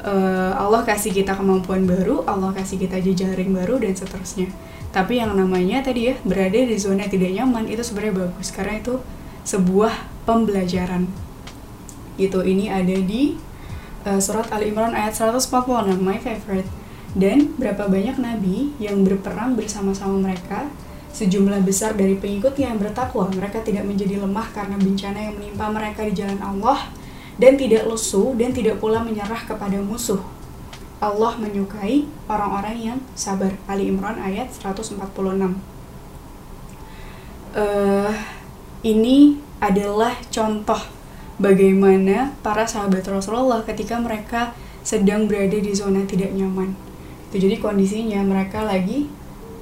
uh, 0.06 0.54
Allah 0.54 0.86
kasih 0.86 1.10
kita 1.10 1.34
kemampuan 1.34 1.86
baru 1.86 2.22
Allah 2.22 2.54
kasih 2.54 2.78
kita 2.78 3.02
jejaring 3.02 3.50
baru 3.50 3.82
dan 3.82 3.98
seterusnya 3.98 4.46
tapi 4.94 5.18
yang 5.18 5.34
namanya 5.34 5.82
tadi 5.82 6.14
ya 6.14 6.14
berada 6.22 6.54
di 6.54 6.78
zona 6.78 7.10
tidak 7.10 7.34
nyaman 7.34 7.66
itu 7.66 7.82
sebenarnya 7.82 8.30
bagus. 8.30 8.54
Karena 8.54 8.78
itu 8.78 9.02
sebuah 9.42 10.06
pembelajaran. 10.22 11.10
Gitu 12.14 12.46
ini 12.46 12.70
ada 12.70 12.94
di 12.94 13.34
uh, 14.06 14.22
surat 14.22 14.46
Ali 14.54 14.70
Imran 14.70 14.94
ayat 14.94 15.18
146 15.18 15.98
my 15.98 16.22
favorite. 16.22 16.70
Dan 17.14 17.58
berapa 17.58 17.90
banyak 17.90 18.22
nabi 18.22 18.74
yang 18.78 19.02
berperang 19.02 19.58
bersama-sama 19.58 20.18
mereka 20.18 20.70
Sejumlah 21.14 21.62
besar 21.62 21.94
dari 21.94 22.18
pengikutnya 22.18 22.74
yang 22.74 22.82
bertakwa, 22.82 23.30
mereka 23.30 23.62
tidak 23.62 23.86
menjadi 23.86 24.18
lemah 24.18 24.50
karena 24.50 24.74
bencana 24.74 25.30
yang 25.30 25.38
menimpa 25.38 25.70
mereka 25.70 26.02
di 26.02 26.10
jalan 26.10 26.42
Allah, 26.42 26.90
dan 27.38 27.54
tidak 27.54 27.86
lesu 27.86 28.34
dan 28.34 28.50
tidak 28.50 28.82
pula 28.82 28.98
menyerah 28.98 29.46
kepada 29.46 29.78
musuh. 29.78 30.18
Allah 31.04 31.36
menyukai 31.36 32.08
orang-orang 32.24 32.76
yang 32.80 32.98
sabar. 33.12 33.52
Ali 33.68 33.92
Imran 33.92 34.16
ayat 34.16 34.48
146. 34.48 35.04
Uh, 37.54 38.10
ini 38.82 39.38
adalah 39.60 40.16
contoh 40.32 40.80
bagaimana 41.36 42.32
para 42.40 42.64
sahabat 42.64 43.04
Rasulullah 43.04 43.60
ketika 43.62 44.00
mereka 44.00 44.56
sedang 44.80 45.28
berada 45.28 45.60
di 45.60 45.70
zona 45.76 46.08
tidak 46.08 46.32
nyaman. 46.32 46.72
Itu 47.28 47.44
jadi 47.44 47.60
kondisinya 47.60 48.24
mereka 48.24 48.64
lagi 48.64 49.06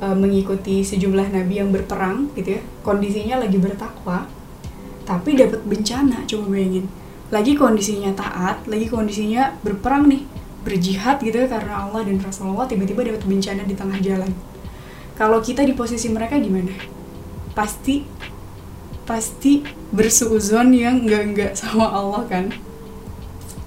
uh, 0.03 0.17
mengikuti 0.19 0.83
sejumlah 0.83 1.31
nabi 1.31 1.63
yang 1.63 1.71
berperang 1.71 2.35
gitu 2.35 2.59
ya 2.59 2.63
kondisinya 2.83 3.39
lagi 3.47 3.57
bertakwa 3.63 4.27
tapi 5.07 5.39
dapat 5.39 5.63
bencana 5.63 6.27
coba 6.27 6.45
bayangin 6.51 6.87
lagi 7.31 7.55
kondisinya 7.55 8.11
taat 8.13 8.67
lagi 8.67 8.91
kondisinya 8.91 9.57
berperang 9.63 10.11
nih 10.11 10.23
berjihad 10.63 11.19
gitu 11.23 11.43
ya 11.43 11.49
karena 11.51 11.87
Allah 11.87 12.07
dan 12.07 12.19
Rasulullah 12.23 12.67
tiba-tiba 12.67 13.03
dapat 13.03 13.23
bencana 13.27 13.63
di 13.67 13.75
tengah 13.75 13.99
jalan. 13.99 14.31
Kalau 15.19 15.39
kita 15.43 15.67
di 15.67 15.75
posisi 15.77 16.09
mereka 16.09 16.39
gimana? 16.39 16.73
Pasti 17.53 18.07
pasti 19.03 19.67
bersuuzon 19.91 20.73
yang 20.73 21.05
enggak 21.05 21.23
enggak 21.27 21.53
sama 21.59 21.91
Allah 21.91 22.23
kan? 22.31 22.49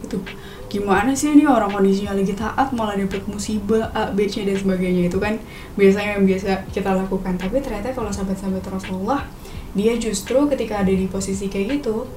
Itu 0.01 0.23
gimana 0.71 1.15
sih 1.15 1.31
ini 1.31 1.47
orang 1.47 1.71
kondisinya 1.71 2.17
lagi 2.17 2.35
taat 2.35 2.75
malah 2.75 2.99
dapet 2.99 3.23
musibah 3.29 3.93
A, 3.95 4.11
B, 4.11 4.27
C 4.27 4.43
dan 4.43 4.57
sebagainya. 4.57 5.07
Itu 5.07 5.21
kan 5.21 5.37
biasanya 5.77 6.19
yang 6.19 6.25
biasa 6.25 6.67
kita 6.71 6.91
lakukan. 6.95 7.37
Tapi 7.37 7.61
ternyata 7.61 7.93
kalau 7.93 8.09
sahabat-sahabat 8.09 8.65
Rasulullah 8.71 9.27
dia 9.75 9.93
justru 9.99 10.47
ketika 10.47 10.81
ada 10.81 10.91
di 10.91 11.05
posisi 11.11 11.51
kayak 11.51 11.79
gitu 11.79 12.07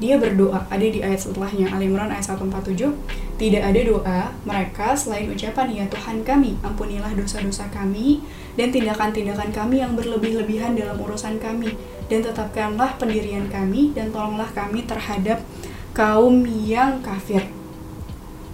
dia 0.00 0.16
berdoa. 0.20 0.64
Ada 0.68 0.86
di 0.86 1.00
ayat 1.00 1.20
setelahnya 1.20 1.72
Al 1.72 1.82
Imran 1.82 2.12
ayat 2.12 2.24
147 2.24 3.25
tidak 3.36 3.62
ada 3.68 3.80
doa 3.84 4.20
mereka 4.48 4.96
selain 4.96 5.28
ucapan 5.28 5.68
ya 5.68 5.84
Tuhan 5.92 6.24
kami 6.24 6.56
ampunilah 6.64 7.12
dosa-dosa 7.12 7.68
kami 7.68 8.24
dan 8.56 8.72
tindakan-tindakan 8.72 9.52
kami 9.52 9.84
yang 9.84 9.92
berlebih-lebihan 9.92 10.72
dalam 10.72 10.96
urusan 10.96 11.36
kami 11.36 11.76
dan 12.08 12.24
tetapkanlah 12.24 12.96
pendirian 12.96 13.44
kami 13.52 13.92
dan 13.92 14.08
tolonglah 14.08 14.48
kami 14.56 14.88
terhadap 14.88 15.44
kaum 15.92 16.48
yang 16.48 17.04
kafir 17.04 17.44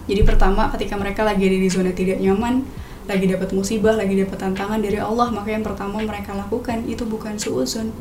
jadi 0.03 0.21
pertama 0.27 0.67
ketika 0.75 0.99
mereka 0.99 1.23
lagi 1.23 1.47
ada 1.47 1.57
di 1.59 1.69
zona 1.71 1.95
tidak 1.95 2.19
nyaman, 2.19 2.67
lagi 3.07 3.23
dapat 3.27 3.55
musibah, 3.55 3.95
lagi 3.95 4.19
dapat 4.19 4.35
tantangan 4.35 4.83
dari 4.83 4.99
Allah, 4.99 5.31
maka 5.31 5.55
yang 5.55 5.63
pertama 5.63 6.03
mereka 6.03 6.35
lakukan 6.35 6.83
itu 6.83 7.07
bukan 7.07 7.39
suuzon, 7.39 7.95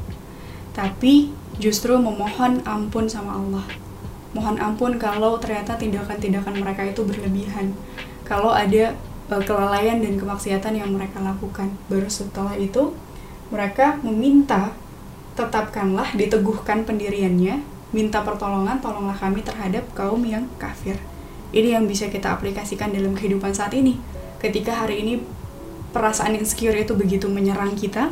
tapi 0.74 1.30
justru 1.62 1.94
memohon 1.94 2.66
ampun 2.66 3.06
sama 3.06 3.38
Allah. 3.38 3.66
Mohon 4.32 4.56
ampun 4.64 4.92
kalau 4.96 5.36
ternyata 5.36 5.76
tindakan-tindakan 5.76 6.56
mereka 6.56 6.88
itu 6.88 7.04
berlebihan. 7.04 7.76
Kalau 8.24 8.48
ada 8.48 8.96
e, 9.28 9.34
kelalaian 9.44 10.00
dan 10.00 10.16
kemaksiatan 10.16 10.72
yang 10.72 10.90
mereka 10.92 11.20
lakukan. 11.20 11.68
Baru 11.92 12.08
setelah 12.08 12.56
itu 12.56 12.96
mereka 13.52 14.00
meminta 14.00 14.72
tetapkanlah 15.36 16.16
diteguhkan 16.16 16.88
pendiriannya, 16.88 17.60
minta 17.92 18.24
pertolongan, 18.24 18.80
tolonglah 18.80 19.16
kami 19.16 19.44
terhadap 19.44 19.84
kaum 19.92 20.24
yang 20.24 20.48
kafir. 20.56 20.96
Ini 21.52 21.76
yang 21.76 21.84
bisa 21.84 22.08
kita 22.08 22.32
aplikasikan 22.32 22.92
dalam 22.96 23.12
kehidupan 23.12 23.52
saat 23.52 23.76
ini. 23.76 24.00
Ketika 24.40 24.72
hari 24.84 25.04
ini 25.04 25.20
perasaan 25.92 26.32
insecure 26.40 26.76
itu 26.76 26.96
begitu 26.96 27.28
menyerang 27.28 27.76
kita, 27.76 28.08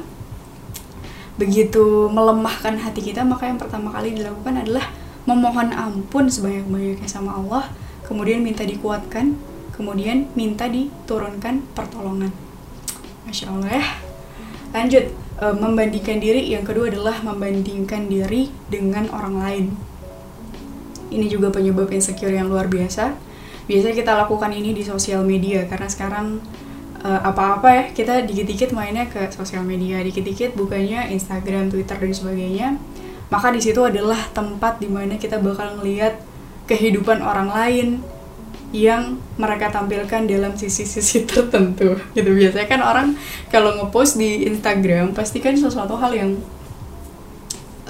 begitu 1.41 2.13
melemahkan 2.13 2.77
hati 2.77 3.01
kita, 3.01 3.25
maka 3.25 3.49
yang 3.49 3.57
pertama 3.57 3.89
kali 3.89 4.13
dilakukan 4.13 4.61
adalah 4.61 4.93
memohon 5.25 5.73
ampun 5.73 6.29
sebanyak-banyaknya 6.29 7.09
sama 7.09 7.37
Allah, 7.37 7.69
kemudian 8.05 8.41
minta 8.41 8.65
dikuatkan, 8.65 9.37
kemudian 9.75 10.29
minta 10.37 10.69
diturunkan 10.69 11.65
pertolongan. 11.73 12.33
Masya 13.29 13.47
Allah 13.53 13.71
ya. 13.81 13.85
Lanjut, 14.71 15.05
e, 15.41 15.47
membandingkan 15.57 16.23
diri, 16.23 16.53
yang 16.53 16.63
kedua 16.63 16.89
adalah 16.89 17.21
membandingkan 17.21 18.07
diri 18.07 18.49
dengan 18.71 19.11
orang 19.11 19.35
lain. 19.37 19.65
Ini 21.11 21.27
juga 21.27 21.51
penyebab 21.51 21.91
insecure 21.91 22.33
yang 22.33 22.47
luar 22.47 22.71
biasa 22.71 23.31
biasanya 23.71 23.95
kita 24.03 24.13
lakukan 24.27 24.51
ini 24.51 24.75
di 24.75 24.83
sosial 24.83 25.23
media 25.23 25.63
karena 25.71 25.87
sekarang 25.87 26.43
uh, 27.07 27.21
apa-apa 27.23 27.69
ya 27.71 27.85
kita 27.95 28.27
dikit-dikit 28.27 28.75
mainnya 28.75 29.07
ke 29.07 29.31
sosial 29.31 29.63
media 29.63 30.03
dikit-dikit 30.03 30.59
bukannya 30.59 31.15
Instagram, 31.15 31.71
Twitter 31.71 31.95
dan 31.95 32.11
sebagainya 32.11 32.69
maka 33.31 33.55
di 33.55 33.63
situ 33.63 33.79
adalah 33.81 34.19
tempat 34.35 34.83
di 34.83 34.91
mana 34.91 35.15
kita 35.15 35.39
bakal 35.39 35.79
ngelihat 35.79 36.19
kehidupan 36.67 37.23
orang 37.23 37.51
lain 37.51 37.89
yang 38.71 39.19
mereka 39.35 39.71
tampilkan 39.71 40.31
dalam 40.31 40.55
sisi-sisi 40.55 41.25
tertentu. 41.31 41.99
Gitu 42.15 42.31
biasanya 42.31 42.67
kan 42.67 42.81
orang 42.83 43.09
kalau 43.51 43.75
ngepost 43.79 44.19
di 44.19 44.47
Instagram 44.47 45.15
pasti 45.15 45.43
kan 45.43 45.55
sesuatu 45.55 45.99
hal 45.99 46.15
yang 46.15 46.31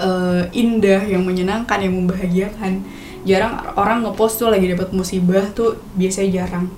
uh, 0.01 0.45
indah 0.53 1.05
yang 1.05 1.25
menyenangkan 1.25 1.81
yang 1.81 1.95
membahagiakan. 1.97 2.85
Jarang 3.29 3.77
orang 3.77 4.01
ngepost 4.01 4.41
tuh 4.41 4.49
lagi 4.49 4.73
dapat 4.73 4.97
musibah 4.97 5.45
tuh 5.53 5.77
biasanya 5.97 6.45
jarang. 6.45 6.73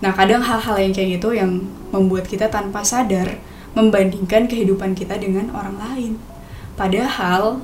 Nah 0.00 0.16
kadang 0.16 0.40
hal-hal 0.40 0.80
yang 0.80 0.92
kayak 0.96 1.20
gitu 1.20 1.36
yang 1.36 1.68
membuat 1.92 2.24
kita 2.24 2.48
tanpa 2.48 2.80
sadar 2.80 3.36
membandingkan 3.76 4.48
kehidupan 4.48 4.96
kita 4.96 5.20
dengan 5.20 5.52
orang 5.52 5.76
lain. 5.76 6.12
Padahal 6.80 7.60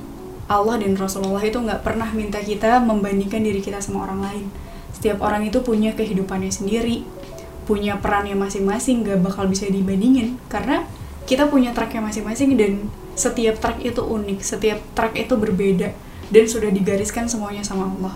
Allah 0.49 0.81
dan 0.81 0.97
Rasulullah 0.97 1.45
itu 1.45 1.61
nggak 1.61 1.85
pernah 1.85 2.09
minta 2.11 2.41
kita 2.41 2.81
membandingkan 2.81 3.45
diri 3.45 3.61
kita 3.61 3.79
sama 3.79 4.09
orang 4.09 4.19
lain 4.25 4.45
setiap 4.91 5.21
orang 5.21 5.45
itu 5.45 5.61
punya 5.61 5.93
kehidupannya 5.93 6.49
sendiri 6.49 7.05
punya 7.69 8.01
perannya 8.01 8.33
masing-masing 8.33 9.05
gak 9.05 9.21
bakal 9.21 9.45
bisa 9.45 9.69
dibandingin 9.69 10.41
karena 10.49 10.89
kita 11.29 11.45
punya 11.45 11.69
tracknya 11.69 12.01
masing-masing 12.01 12.57
dan 12.57 12.89
setiap 13.13 13.61
track 13.61 13.77
itu 13.85 14.01
unik 14.01 14.41
setiap 14.41 14.81
track 14.97 15.13
itu 15.13 15.37
berbeda 15.37 15.93
dan 16.29 16.45
sudah 16.45 16.69
digariskan 16.69 17.25
semuanya 17.25 17.65
sama 17.65 17.89
Allah. 17.89 18.15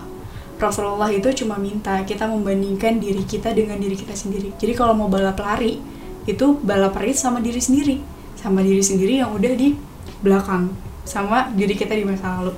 Rasulullah 0.54 1.10
itu 1.10 1.26
cuma 1.44 1.58
minta 1.58 1.98
kita 2.06 2.30
membandingkan 2.30 3.02
diri 3.02 3.26
kita 3.26 3.50
dengan 3.50 3.76
diri 3.76 3.98
kita 3.98 4.14
sendiri. 4.14 4.54
Jadi 4.54 4.72
kalau 4.72 4.94
mau 4.94 5.10
balap 5.10 5.36
lari, 5.42 5.82
itu 6.24 6.46
balap 6.62 6.94
lari 6.94 7.10
sama 7.12 7.42
diri 7.42 7.58
sendiri. 7.58 7.98
Sama 8.38 8.62
diri 8.62 8.80
sendiri 8.80 9.18
yang 9.18 9.34
udah 9.34 9.52
di 9.58 9.74
belakang. 10.22 10.70
Sama 11.04 11.52
diri 11.52 11.76
kita 11.76 11.92
di 11.94 12.04
masa 12.04 12.40
lalu. 12.40 12.56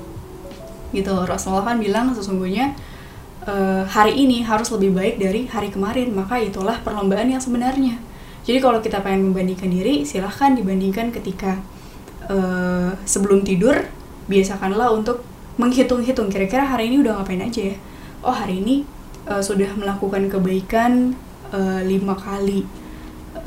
Gitu, 0.95 1.11
Rasulullah 1.27 1.75
kan 1.75 1.77
bilang 1.83 2.15
sesungguhnya 2.15 2.71
e, 3.43 3.53
hari 3.83 4.15
ini 4.15 4.43
harus 4.47 4.71
lebih 4.71 4.95
baik 4.95 5.15
dari 5.19 5.45
hari 5.51 5.67
kemarin. 5.67 6.15
Maka 6.15 6.39
itulah 6.39 6.79
perlombaan 6.81 7.27
yang 7.27 7.43
sebenarnya. 7.43 7.99
jadi 8.47 8.63
kalau 8.63 8.79
kita 8.79 9.03
pengen 9.03 9.27
membandingkan 9.27 9.67
diri 9.67 10.07
silahkan 10.07 10.55
dibandingkan 10.55 11.11
ketika 11.11 11.59
uh, 12.31 12.91
sebelum 13.07 13.43
tidur 13.43 13.87
biasakanlah 14.27 14.91
untuk 14.91 15.23
menghitung-hitung 15.57 16.29
kira-kira 16.29 16.67
hari 16.67 16.91
ini 16.91 17.01
udah 17.01 17.19
ngapain 17.19 17.41
aja 17.41 17.73
ya 17.73 17.77
oh 18.21 18.35
hari 18.35 18.61
ini 18.61 18.75
uh, 19.25 19.41
sudah 19.41 19.71
melakukan 19.79 20.29
kebaikan 20.29 21.15
uh, 21.49 21.81
lima 21.81 22.13
kali 22.13 22.67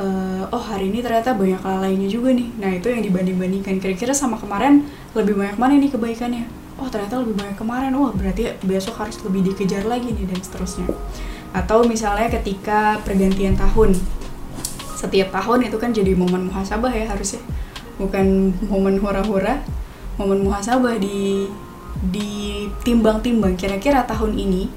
uh, 0.00 0.44
oh 0.48 0.62
hari 0.64 0.88
ini 0.88 1.04
ternyata 1.04 1.36
banyak 1.36 1.60
lalainya 1.60 2.08
juga 2.08 2.32
nih. 2.32 2.48
Nah 2.56 2.70
itu 2.72 2.88
yang 2.88 3.04
dibanding-bandingkan. 3.04 3.76
Kira-kira 3.78 4.16
sama 4.16 4.40
kemarin 4.40 4.88
lebih 5.12 5.36
banyak 5.36 5.60
mana 5.60 5.76
nih 5.76 5.92
kebaikannya? 5.92 6.48
Oh 6.80 6.88
ternyata 6.88 7.20
lebih 7.20 7.36
banyak 7.36 7.56
kemarin. 7.60 7.92
Wah 7.94 8.08
oh, 8.08 8.12
berarti 8.16 8.56
besok 8.64 8.96
harus 9.04 9.20
lebih 9.20 9.52
dikejar 9.52 9.84
lagi 9.84 10.10
nih 10.10 10.24
dan 10.24 10.40
seterusnya. 10.40 10.88
Atau 11.52 11.84
misalnya 11.84 12.32
ketika 12.32 12.98
pergantian 13.04 13.54
tahun. 13.54 13.94
Setiap 14.96 15.32
tahun 15.32 15.68
itu 15.68 15.76
kan 15.80 15.96
jadi 15.96 16.12
momen 16.16 16.48
muhasabah 16.48 16.92
ya 16.92 17.08
harusnya. 17.08 17.40
Bukan 18.00 18.56
momen 18.72 18.96
hura-hura 19.00 19.60
momen 20.16 20.44
muhasabah 20.44 20.96
di 21.00 21.48
di 22.08 22.68
timbang-timbang. 22.84 23.56
Kira-kira 23.56 24.04
tahun 24.08 24.36
ini 24.36 24.68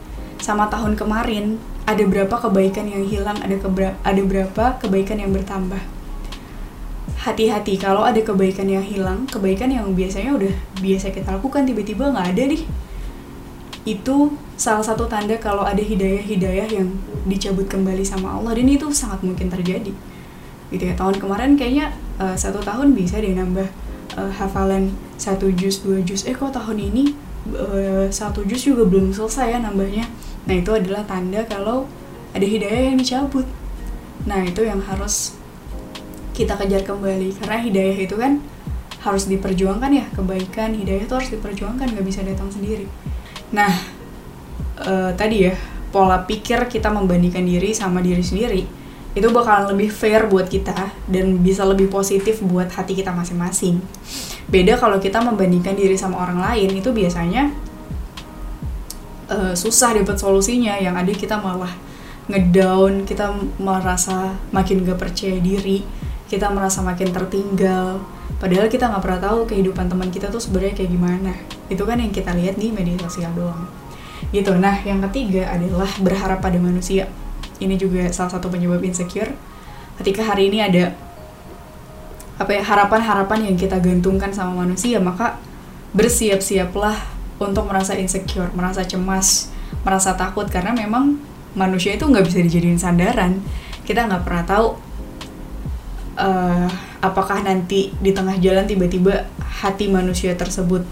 sama 0.43 0.67
tahun 0.67 0.99
kemarin 0.99 1.55
ada 1.83 2.03
berapa 2.07 2.31
kebaikan 2.31 2.87
yang 2.87 3.03
hilang 3.03 3.35
ada 3.43 3.59
kebra 3.59 3.99
ada 4.07 4.21
berapa 4.23 4.79
kebaikan 4.79 5.19
yang 5.19 5.35
bertambah? 5.35 5.79
Hati-hati 7.23 7.79
kalau 7.79 8.03
ada 8.03 8.19
kebaikan 8.19 8.67
yang 8.67 8.83
hilang 8.83 9.27
kebaikan 9.27 9.71
yang 9.71 9.91
biasanya 9.95 10.35
udah 10.35 10.55
biasa 10.79 11.11
kita 11.11 11.39
lakukan 11.39 11.63
tiba-tiba 11.67 12.11
nggak 12.11 12.27
ada 12.35 12.43
nih 12.51 12.63
itu 13.83 14.31
salah 14.55 14.83
satu 14.83 15.11
tanda 15.11 15.35
kalau 15.35 15.67
ada 15.67 15.83
hidayah-hidayah 15.83 16.71
yang 16.71 16.87
dicabut 17.27 17.67
kembali 17.67 18.03
sama 18.03 18.39
Allah 18.39 18.55
dan 18.55 18.67
itu 18.71 18.87
sangat 18.95 19.19
mungkin 19.27 19.51
terjadi. 19.51 19.91
Gitu 20.71 20.83
ya 20.83 20.95
tahun 20.95 21.19
kemarin 21.19 21.59
kayaknya 21.59 21.91
uh, 22.15 22.35
satu 22.35 22.63
tahun 22.63 22.95
bisa 22.95 23.19
deh 23.19 23.35
nambah 23.35 23.67
uh, 24.15 24.31
hafalan 24.31 24.95
satu 25.19 25.51
juz 25.51 25.83
dua 25.83 25.99
juz. 25.99 26.23
Eh 26.23 26.31
kok 26.31 26.55
tahun 26.55 26.79
ini 26.79 27.11
uh, 27.51 28.07
satu 28.07 28.47
juz 28.47 28.63
juga 28.63 28.87
belum 28.87 29.11
selesai 29.11 29.51
ya 29.51 29.59
nambahnya 29.59 30.07
nah 30.43 30.55
itu 30.55 30.71
adalah 30.75 31.07
tanda 31.07 31.43
kalau 31.47 31.87
ada 32.33 32.43
hidayah 32.43 32.91
yang 32.91 32.97
dicabut. 32.97 33.45
Nah 34.25 34.41
itu 34.43 34.65
yang 34.65 34.81
harus 34.81 35.37
kita 36.33 36.57
kejar 36.57 36.81
kembali. 36.81 37.37
Karena 37.37 37.61
hidayah 37.61 37.97
itu 38.03 38.15
kan 38.17 38.41
harus 39.05 39.29
diperjuangkan 39.29 39.91
ya 39.93 40.05
kebaikan. 40.17 40.73
Hidayah 40.73 41.05
itu 41.05 41.13
harus 41.13 41.29
diperjuangkan 41.29 41.93
nggak 41.93 42.05
bisa 42.05 42.25
datang 42.25 42.49
sendiri. 42.49 42.89
Nah 43.53 43.71
uh, 44.81 45.13
tadi 45.13 45.47
ya 45.47 45.55
pola 45.93 46.25
pikir 46.25 46.65
kita 46.65 46.89
membandingkan 46.89 47.45
diri 47.45 47.69
sama 47.77 48.01
diri 48.01 48.25
sendiri 48.25 48.65
itu 49.13 49.29
bakalan 49.29 49.69
lebih 49.77 49.93
fair 49.93 50.25
buat 50.25 50.49
kita 50.49 50.89
dan 51.05 51.37
bisa 51.45 51.61
lebih 51.61 51.85
positif 51.85 52.41
buat 52.41 52.65
hati 52.73 52.97
kita 52.97 53.13
masing-masing. 53.13 53.77
Beda 54.49 54.73
kalau 54.81 54.97
kita 54.97 55.21
membandingkan 55.21 55.77
diri 55.77 55.93
sama 55.93 56.17
orang 56.17 56.41
lain 56.41 56.81
itu 56.81 56.89
biasanya 56.89 57.53
uh, 59.29 59.53
susah 59.53 59.95
dapat 59.95 60.17
solusinya. 60.19 60.79
Yang 60.79 60.95
ada 60.95 61.13
kita 61.13 61.35
malah 61.39 61.73
ngedown 62.23 63.03
kita 63.03 63.35
merasa 63.59 64.31
makin 64.55 64.87
gak 64.87 64.95
percaya 64.95 65.43
diri 65.43 65.83
kita 66.33 66.49
merasa 66.49 66.81
makin 66.81 67.13
tertinggal. 67.13 68.01
Padahal 68.41 68.65
kita 68.65 68.89
nggak 68.89 69.03
pernah 69.05 69.21
tahu 69.21 69.45
kehidupan 69.45 69.85
teman 69.85 70.09
kita 70.09 70.33
tuh 70.33 70.41
sebenarnya 70.41 70.73
kayak 70.81 70.89
gimana. 70.89 71.33
Itu 71.69 71.85
kan 71.85 72.01
yang 72.01 72.09
kita 72.09 72.33
lihat 72.33 72.57
di 72.57 72.73
media 72.73 72.97
sosial 73.05 73.29
doang. 73.37 73.69
Gitu. 74.33 74.49
Nah 74.57 74.81
yang 74.81 74.97
ketiga 75.05 75.53
adalah 75.53 75.85
berharap 76.01 76.41
pada 76.41 76.57
manusia. 76.57 77.05
Ini 77.61 77.77
juga 77.77 78.09
salah 78.09 78.33
satu 78.33 78.49
penyebab 78.49 78.81
insecure. 78.81 79.29
Ketika 80.01 80.25
hari 80.25 80.49
ini 80.49 80.65
ada 80.65 80.97
apa 82.41 82.49
ya 82.49 82.65
harapan-harapan 82.65 83.53
yang 83.53 83.55
kita 83.55 83.77
gantungkan 83.77 84.33
sama 84.33 84.65
manusia 84.65 84.97
maka 84.97 85.37
bersiap-siaplah 85.93 87.12
untuk 87.41 87.65
merasa 87.65 87.97
insecure 87.97 88.49
merasa 88.53 88.85
cemas 88.85 89.49
merasa 89.81 90.13
takut 90.13 90.45
karena 90.47 90.71
memang 90.71 91.17
manusia 91.53 91.93
itu 91.93 92.05
nggak 92.05 92.25
bisa 92.25 92.39
dijadiin 92.41 92.81
sandaran. 92.81 93.41
Kita 93.83 94.05
nggak 94.07 94.23
pernah 94.25 94.43
tahu 94.45 94.67
uh, 96.17 96.67
apakah 97.01 97.41
nanti 97.43 97.93
di 97.97 98.11
tengah 98.13 98.37
jalan 98.39 98.65
tiba-tiba 98.65 99.27
hati 99.41 99.89
manusia 99.89 100.33
tersebut 100.33 100.85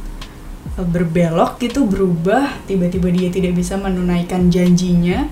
uh, 0.77 0.87
berbelok 0.87 1.61
gitu 1.61 1.85
berubah 1.85 2.61
tiba-tiba 2.65 3.09
dia 3.09 3.29
tidak 3.29 3.57
bisa 3.57 3.77
menunaikan 3.77 4.49
janjinya 4.51 5.29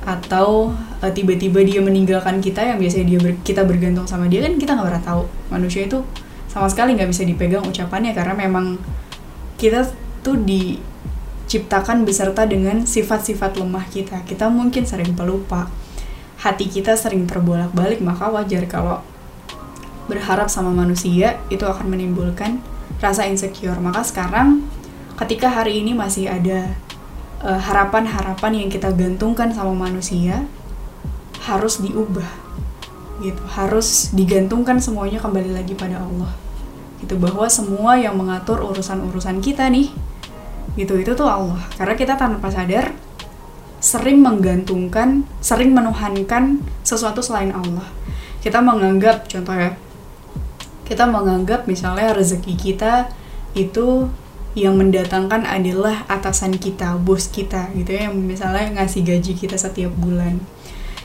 atau 0.00 0.72
eh, 1.04 1.12
tiba-tiba 1.12 1.60
dia 1.60 1.84
meninggalkan 1.84 2.40
kita 2.40 2.64
yang 2.64 2.80
biasanya 2.80 3.04
dia 3.04 3.18
ber, 3.20 3.32
kita 3.44 3.68
bergantung 3.68 4.08
sama 4.08 4.32
dia 4.32 4.40
kan 4.40 4.56
kita 4.56 4.72
nggak 4.72 4.88
pernah 4.88 5.04
tahu. 5.04 5.22
Manusia 5.52 5.84
itu 5.84 6.00
sama 6.48 6.66
sekali 6.72 6.96
nggak 6.96 7.10
bisa 7.12 7.22
dipegang 7.28 7.62
ucapannya 7.68 8.16
karena 8.16 8.32
memang 8.32 8.80
kita 9.60 9.84
tuh 10.20 10.36
diciptakan 10.36 12.04
beserta 12.04 12.44
dengan 12.44 12.84
sifat-sifat 12.84 13.56
lemah 13.56 13.86
kita 13.88 14.22
kita 14.28 14.48
mungkin 14.52 14.84
sering 14.84 15.16
pelupa 15.16 15.72
hati 16.40 16.68
kita 16.68 16.96
sering 16.96 17.28
terbolak-balik 17.28 18.00
maka 18.00 18.32
wajar 18.32 18.64
kalau 18.64 19.04
berharap 20.10 20.50
sama 20.50 20.74
manusia 20.74 21.38
itu 21.54 21.62
akan 21.62 21.86
menimbulkan 21.86 22.58
rasa 22.98 23.30
insecure. 23.30 23.78
Maka 23.78 24.02
sekarang 24.02 24.66
ketika 25.14 25.46
hari 25.46 25.78
ini 25.78 25.94
masih 25.94 26.26
ada 26.26 26.74
eh, 27.46 27.60
harapan-harapan 27.70 28.52
uh, 28.52 28.58
yang 28.66 28.68
kita 28.68 28.90
gantungkan 28.90 29.54
sama 29.54 29.70
manusia 29.70 30.42
harus 31.46 31.78
diubah. 31.78 32.50
Gitu, 33.20 33.42
harus 33.52 34.10
digantungkan 34.16 34.80
semuanya 34.82 35.22
kembali 35.22 35.54
lagi 35.54 35.78
pada 35.78 36.02
Allah. 36.02 36.34
Gitu 36.98 37.14
bahwa 37.16 37.46
semua 37.46 37.96
yang 37.96 38.18
mengatur 38.18 38.60
urusan-urusan 38.60 39.38
kita 39.40 39.70
nih 39.70 39.94
gitu 40.74 40.98
itu 40.98 41.12
tuh 41.14 41.26
Allah. 41.26 41.62
Karena 41.74 41.94
kita 41.96 42.14
tanpa 42.14 42.50
sadar 42.50 42.94
sering 43.80 44.20
menggantungkan, 44.20 45.24
sering 45.40 45.72
menuhankan 45.72 46.60
sesuatu 46.84 47.24
selain 47.24 47.50
Allah. 47.50 47.88
Kita 48.44 48.60
menganggap 48.60 49.24
contoh 49.28 49.56
ya, 49.56 49.72
kita 50.84 51.08
menganggap 51.08 51.64
misalnya 51.64 52.12
rezeki 52.12 52.54
kita 52.56 53.08
itu 53.56 54.08
yang 54.58 54.74
mendatangkan 54.76 55.46
adalah 55.46 56.02
atasan 56.10 56.58
kita, 56.58 56.98
bos 56.98 57.30
kita 57.30 57.70
gitu 57.72 57.94
ya, 57.94 58.10
yang 58.10 58.18
misalnya 58.18 58.82
ngasih 58.82 59.06
gaji 59.06 59.32
kita 59.38 59.56
setiap 59.56 59.94
bulan. 59.96 60.42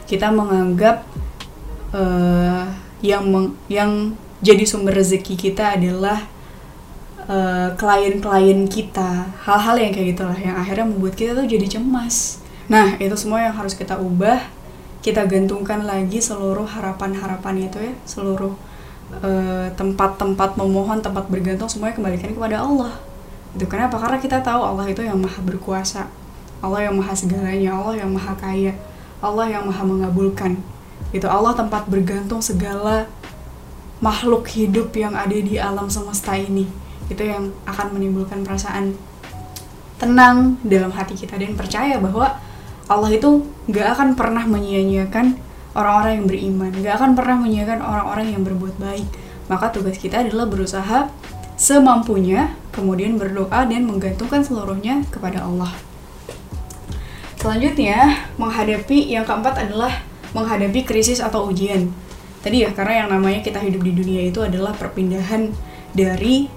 Kita 0.09 0.33
menganggap 0.33 1.05
uh, 1.93 2.65
yang 3.05 3.23
meng, 3.29 3.53
yang 3.69 4.17
jadi 4.41 4.65
sumber 4.65 4.97
rezeki 4.97 5.37
kita 5.37 5.77
adalah 5.77 6.25
eh, 7.29 7.69
klien-klien 7.77 8.65
kita, 8.69 9.29
hal-hal 9.45 9.75
yang 9.77 9.91
kayak 9.91 10.07
gitulah 10.15 10.39
yang 10.39 10.55
akhirnya 10.57 10.85
membuat 10.87 11.13
kita 11.17 11.33
tuh 11.33 11.45
jadi 11.45 11.65
cemas. 11.79 12.41
Nah, 12.65 12.97
itu 12.97 13.13
semua 13.13 13.45
yang 13.45 13.53
harus 13.53 13.77
kita 13.77 13.97
ubah, 14.01 14.41
kita 15.05 15.25
gantungkan 15.29 15.85
lagi 15.85 16.17
seluruh 16.17 16.65
harapan-harapan 16.65 17.69
itu 17.69 17.77
ya, 17.77 17.93
seluruh 18.09 18.57
Eh, 19.05 19.67
tempat-tempat 19.77 20.57
uh, 20.57 20.65
memohon, 20.65 20.97
tempat 20.97 21.29
bergantung 21.29 21.69
semuanya 21.69 21.93
kembalikan 21.93 22.33
kepada 22.33 22.57
Allah. 22.57 22.97
Itu 23.53 23.69
kenapa? 23.69 24.01
Karena 24.01 24.17
kita 24.17 24.41
tahu 24.41 24.65
Allah 24.65 24.89
itu 24.89 25.05
yang 25.05 25.21
maha 25.21 25.45
berkuasa, 25.45 26.09
Allah 26.57 26.89
yang 26.89 26.97
maha 26.97 27.13
segalanya, 27.13 27.77
Allah 27.77 28.01
yang 28.01 28.09
maha 28.09 28.33
kaya, 28.33 28.73
Allah 29.21 29.45
yang 29.45 29.69
maha 29.69 29.85
mengabulkan. 29.85 30.57
Itu 31.13 31.29
Allah 31.29 31.53
tempat 31.53 31.85
bergantung 31.85 32.41
segala 32.41 33.05
makhluk 34.01 34.49
hidup 34.49 34.89
yang 34.97 35.13
ada 35.13 35.37
di 35.37 35.61
alam 35.61 35.85
semesta 35.85 36.33
ini. 36.33 36.65
Itu 37.11 37.23
yang 37.25 37.53
akan 37.69 37.93
menimbulkan 37.93 38.41
perasaan 38.41 38.97
tenang 39.95 40.59
dalam 40.65 40.91
hati 40.91 41.15
kita 41.15 41.39
dan 41.39 41.55
percaya 41.55 41.95
bahwa 42.01 42.35
Allah 42.85 43.11
itu 43.15 43.47
gak 43.71 43.97
akan 43.97 44.13
pernah 44.13 44.45
menyia-nyiakan 44.45 45.39
orang-orang 45.73 46.21
yang 46.21 46.27
beriman, 46.29 46.71
gak 46.83 46.95
akan 47.01 47.11
pernah 47.17 47.37
menyiapkan 47.41 47.79
orang-orang 47.81 48.27
yang 48.31 48.41
berbuat 48.45 48.75
baik. 48.77 49.07
Maka 49.49 49.69
tugas 49.73 49.97
kita 49.97 50.25
adalah 50.25 50.45
berusaha 50.49 51.09
semampunya, 51.55 52.53
kemudian 52.75 53.17
berdoa 53.17 53.65
dan 53.65 53.87
menggantungkan 53.87 54.41
seluruhnya 54.43 55.05
kepada 55.09 55.45
Allah. 55.45 55.71
Selanjutnya, 57.39 58.25
menghadapi 58.41 59.05
yang 59.05 59.21
keempat 59.21 59.69
adalah 59.69 60.01
menghadapi 60.33 60.81
krisis 60.81 61.21
atau 61.21 61.47
ujian. 61.49 61.93
Tadi 62.41 62.65
ya, 62.65 62.73
karena 62.73 63.05
yang 63.05 63.09
namanya 63.13 63.41
kita 63.45 63.61
hidup 63.61 63.81
di 63.85 63.93
dunia 63.93 64.21
itu 64.29 64.41
adalah 64.41 64.73
perpindahan 64.73 65.53
dari 65.93 66.49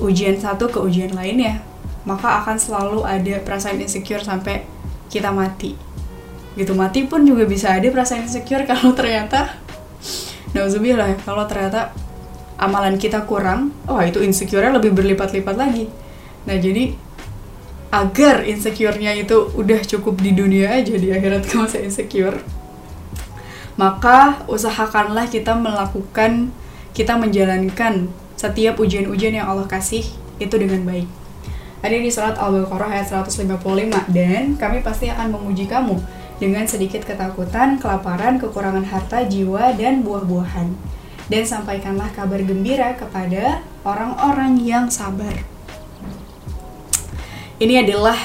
ujian 0.00 0.36
satu 0.40 0.72
ke 0.72 0.80
ujian 0.80 1.12
lainnya, 1.12 1.60
maka 2.08 2.40
akan 2.42 2.56
selalu 2.56 3.04
ada 3.04 3.38
perasaan 3.44 3.78
insecure 3.78 4.24
sampai 4.24 4.64
kita 5.12 5.30
mati. 5.30 5.76
Gitu 6.56 6.72
mati 6.74 7.06
pun 7.06 7.22
juga 7.22 7.46
bisa 7.46 7.76
ada 7.76 7.86
perasaan 7.88 8.26
insecure 8.26 8.66
kalau 8.70 8.96
ternyata 8.96 9.60
nauzubillah 10.50 11.14
ya 11.14 11.16
kalau 11.22 11.46
ternyata 11.46 11.94
amalan 12.58 12.98
kita 12.98 13.22
kurang 13.22 13.70
oh 13.86 14.02
itu 14.02 14.18
insecure-nya 14.18 14.74
lebih 14.74 14.90
berlipat-lipat 14.96 15.56
lagi. 15.56 15.86
Nah 16.48 16.56
jadi 16.58 16.96
agar 17.90 18.46
insecure-nya 18.46 19.18
itu 19.18 19.50
udah 19.54 19.82
cukup 19.82 20.22
di 20.22 20.30
dunia 20.30 20.70
aja 20.78 20.94
di 20.94 21.10
akhirat 21.10 21.42
kamu 21.46 21.66
saya 21.66 21.90
insecure 21.90 22.38
maka 23.74 24.44
usahakanlah 24.46 25.26
kita 25.26 25.56
melakukan 25.58 26.54
kita 26.94 27.18
menjalankan 27.18 28.12
setiap 28.40 28.80
ujian-ujian 28.80 29.36
yang 29.36 29.52
Allah 29.52 29.68
kasih 29.68 30.00
itu 30.40 30.54
dengan 30.56 30.80
baik. 30.88 31.04
Ada 31.84 31.96
di 32.00 32.08
surat 32.08 32.40
Al-Baqarah 32.40 32.88
ayat 32.88 33.12
155 33.12 34.16
dan 34.16 34.56
kami 34.56 34.80
pasti 34.80 35.12
akan 35.12 35.36
memuji 35.36 35.68
kamu 35.68 36.00
dengan 36.40 36.64
sedikit 36.64 37.04
ketakutan, 37.04 37.76
kelaparan, 37.76 38.40
kekurangan 38.40 38.88
harta, 38.88 39.28
jiwa 39.28 39.76
dan 39.76 40.00
buah-buahan. 40.00 40.72
Dan 41.28 41.42
sampaikanlah 41.44 42.08
kabar 42.16 42.40
gembira 42.40 42.96
kepada 42.96 43.60
orang-orang 43.84 44.56
yang 44.56 44.88
sabar. 44.88 45.36
Ini 47.60 47.84
adalah 47.84 48.16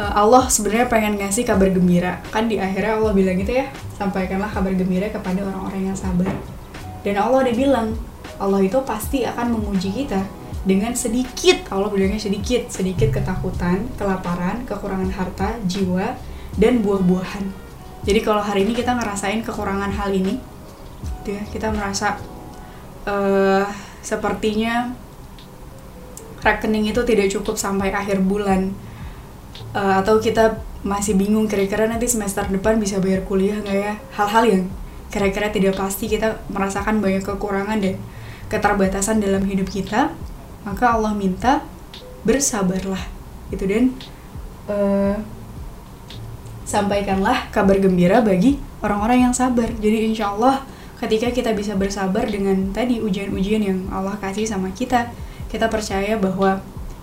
uh, 0.00 0.12
Allah 0.24 0.48
sebenarnya 0.48 0.88
pengen 0.88 1.20
ngasih 1.20 1.44
kabar 1.44 1.68
gembira. 1.68 2.24
Kan 2.32 2.48
di 2.48 2.56
akhirnya 2.56 2.96
Allah 2.96 3.12
bilang 3.12 3.36
gitu 3.36 3.60
ya, 3.60 3.68
sampaikanlah 4.00 4.48
kabar 4.48 4.72
gembira 4.72 5.12
kepada 5.12 5.44
orang-orang 5.44 5.92
yang 5.92 5.96
sabar. 5.96 6.32
Dan 7.04 7.20
Allah 7.20 7.44
udah 7.46 7.54
bilang, 7.54 7.94
Allah 8.36 8.60
itu 8.64 8.78
pasti 8.84 9.24
akan 9.24 9.56
memuji 9.56 9.92
kita 9.92 10.24
dengan 10.66 10.92
sedikit, 10.98 11.70
Allah 11.70 11.86
bilangnya 11.88 12.18
sedikit, 12.18 12.66
sedikit 12.74 13.14
ketakutan, 13.14 13.86
kelaparan, 13.94 14.66
kekurangan 14.66 15.14
harta, 15.14 15.62
jiwa, 15.62 16.18
dan 16.58 16.82
buah-buahan. 16.82 17.44
Jadi 18.02 18.20
kalau 18.22 18.42
hari 18.42 18.66
ini 18.66 18.74
kita 18.74 18.98
ngerasain 18.98 19.46
kekurangan 19.46 19.94
hal 19.94 20.10
ini, 20.10 20.42
gitu 21.22 21.38
ya, 21.38 21.42
kita 21.54 21.70
merasa 21.70 22.18
uh, 23.06 23.62
sepertinya 24.02 24.90
rekening 26.42 26.90
itu 26.90 27.02
tidak 27.06 27.30
cukup 27.30 27.54
sampai 27.54 27.94
akhir 27.94 28.22
bulan, 28.26 28.74
uh, 29.70 30.02
atau 30.02 30.18
kita 30.18 30.58
masih 30.82 31.14
bingung 31.14 31.46
kira-kira 31.46 31.86
nanti 31.86 32.10
semester 32.10 32.46
depan 32.46 32.78
bisa 32.82 32.98
bayar 32.98 33.22
kuliah 33.26 33.58
nggak 33.62 33.78
ya, 33.78 33.94
hal-hal 34.18 34.44
yang 34.46 34.62
kira-kira 35.14 35.54
tidak 35.54 35.78
pasti 35.78 36.10
kita 36.10 36.42
merasakan 36.50 36.98
banyak 36.98 37.22
kekurangan 37.22 37.78
dan 37.78 37.94
keterbatasan 38.52 39.18
dalam 39.18 39.42
hidup 39.46 39.70
kita 39.70 40.14
maka 40.66 40.94
Allah 40.94 41.14
minta 41.14 41.62
bersabarlah. 42.26 43.06
Gitu 43.54 43.64
dan 43.70 43.94
uh, 44.66 45.14
sampaikanlah 46.66 47.46
kabar 47.54 47.78
gembira 47.78 48.18
bagi 48.18 48.58
orang-orang 48.82 49.30
yang 49.30 49.34
sabar. 49.34 49.70
Jadi 49.78 50.10
insya 50.10 50.34
Allah 50.34 50.66
ketika 50.98 51.30
kita 51.30 51.54
bisa 51.54 51.78
bersabar 51.78 52.26
dengan 52.26 52.74
tadi 52.74 52.98
ujian-ujian 52.98 53.62
yang 53.62 53.78
Allah 53.94 54.18
kasih 54.18 54.48
sama 54.48 54.72
kita 54.74 55.12
kita 55.46 55.70
percaya 55.70 56.18
bahwa 56.18 56.58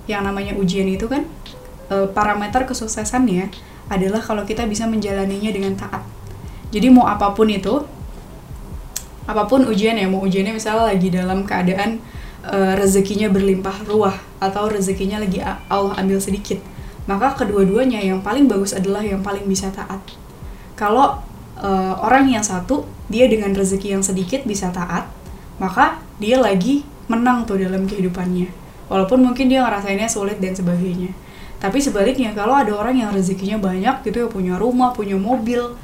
yang 0.10 0.26
namanya 0.28 0.58
ujian 0.60 0.90
itu 0.90 1.08
kan 1.08 1.24
e, 1.88 2.10
parameter 2.12 2.68
kesuksesannya 2.68 3.54
adalah 3.88 4.20
kalau 4.20 4.44
kita 4.44 4.68
bisa 4.68 4.90
menjalaninya 4.90 5.52
dengan 5.54 5.80
taat. 5.80 6.04
Jadi 6.74 6.90
mau 6.90 7.08
apa 7.08 7.32
pun 7.32 7.48
itu 7.48 7.86
apa 9.24 9.48
pun 9.48 9.64
ujian 9.68 9.96
ya 9.96 10.08
mau 10.10 10.24
ujiannya 10.24 10.54
misalnya 10.56 10.92
lagi 10.92 11.08
dalam 11.08 11.48
keadaan 11.48 12.04
uh, 12.44 12.76
rezekinya 12.76 13.32
berlimpah 13.32 13.88
ruah 13.88 14.16
atau 14.44 14.68
rezekinya 14.68 15.24
lagi 15.24 15.40
Allah 15.44 15.96
ambil 15.96 16.20
sedikit 16.20 16.60
maka 17.04 17.36
kedua-duanya 17.36 18.00
yang 18.00 18.24
paling 18.24 18.48
bagus 18.48 18.72
adalah 18.72 19.04
yang 19.04 19.20
paling 19.20 19.44
bisa 19.44 19.68
taat. 19.76 20.00
Kalau 20.80 21.20
uh, 21.60 21.94
orang 22.00 22.32
yang 22.32 22.44
satu 22.44 22.88
dia 23.12 23.28
dengan 23.28 23.52
rezeki 23.52 24.00
yang 24.00 24.04
sedikit 24.04 24.48
bisa 24.48 24.72
taat 24.72 25.12
maka 25.60 26.00
dia 26.18 26.40
lagi 26.40 26.88
menang 27.12 27.44
tuh 27.44 27.60
dalam 27.60 27.84
kehidupannya. 27.84 28.48
Walaupun 28.88 29.20
mungkin 29.20 29.52
dia 29.52 29.64
ngerasainnya 29.68 30.08
sulit 30.08 30.40
dan 30.40 30.56
sebagainya. 30.56 31.12
Tapi 31.60 31.80
sebaliknya 31.80 32.32
kalau 32.36 32.56
ada 32.56 32.72
orang 32.76 33.00
yang 33.00 33.12
rezekinya 33.12 33.60
banyak 33.60 34.04
gitu 34.08 34.28
ya 34.28 34.28
punya 34.28 34.56
rumah 34.60 34.96
punya 34.96 35.16
mobil 35.16 35.76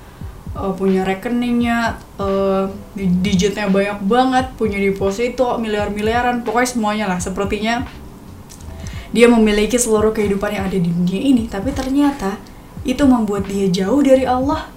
uh, 0.55 0.73
punya 0.73 1.05
rekeningnya 1.05 1.99
uh, 2.17 2.69
digitnya 2.97 3.69
banyak 3.69 3.99
banget 4.05 4.45
punya 4.55 4.77
deposito 4.79 5.57
miliar-miliaran 5.61 6.41
pokoknya 6.45 6.69
semuanya 6.69 7.05
lah. 7.09 7.19
Sepertinya 7.21 7.85
dia 9.09 9.25
memiliki 9.25 9.75
seluruh 9.75 10.13
kehidupan 10.13 10.53
yang 10.53 10.63
ada 10.69 10.77
di 10.77 10.89
dunia 10.89 11.21
ini 11.21 11.49
tapi 11.49 11.73
ternyata 11.73 12.37
itu 12.85 13.01
membuat 13.03 13.49
dia 13.49 13.67
jauh 13.69 13.99
dari 13.99 14.23
Allah 14.23 14.69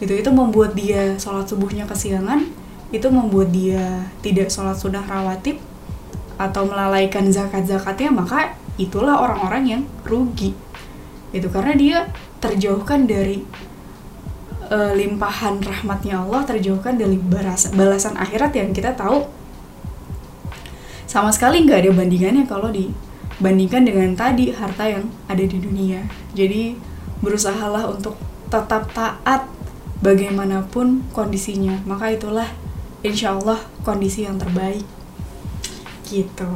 gitu. 0.00 0.12
Itu 0.16 0.34
membuat 0.34 0.76
dia 0.76 1.16
sholat 1.20 1.48
subuhnya 1.48 1.84
kesiangan 1.84 2.64
itu 2.94 3.10
membuat 3.10 3.50
dia 3.50 4.06
tidak 4.22 4.54
sholat 4.54 4.78
sunnah 4.78 5.02
rawatib 5.02 5.58
atau 6.38 6.62
melalaikan 6.66 7.26
zakat 7.30 7.66
zakatnya 7.66 8.10
maka 8.14 8.54
itulah 8.78 9.18
orang-orang 9.18 9.62
yang 9.66 9.82
rugi 10.06 10.54
itu 11.34 11.46
karena 11.50 11.74
dia 11.74 11.98
terjauhkan 12.38 13.06
dari 13.06 13.42
uh, 14.70 14.92
limpahan 14.96 15.60
rahmatnya 15.60 16.24
Allah 16.24 16.44
terjauhkan 16.46 16.96
dari 16.96 17.16
balasan, 17.18 18.14
akhirat 18.16 18.52
yang 18.56 18.70
kita 18.72 18.92
tahu 18.96 19.26
sama 21.14 21.30
sekali 21.30 21.62
nggak 21.62 21.86
ada 21.86 21.90
bandingannya 21.94 22.42
kalau 22.42 22.74
dibandingkan 22.74 23.86
dengan 23.86 24.18
tadi 24.18 24.50
harta 24.50 24.82
yang 24.90 25.06
ada 25.30 25.46
di 25.46 25.62
dunia. 25.62 26.02
Jadi 26.34 26.74
berusahalah 27.22 27.86
untuk 27.86 28.18
tetap 28.50 28.90
taat 28.90 29.46
bagaimanapun 30.02 31.06
kondisinya. 31.14 31.78
Maka 31.86 32.18
itulah 32.18 32.50
insya 33.06 33.38
Allah 33.38 33.62
kondisi 33.86 34.26
yang 34.26 34.42
terbaik. 34.42 34.82
Gitu. 36.02 36.50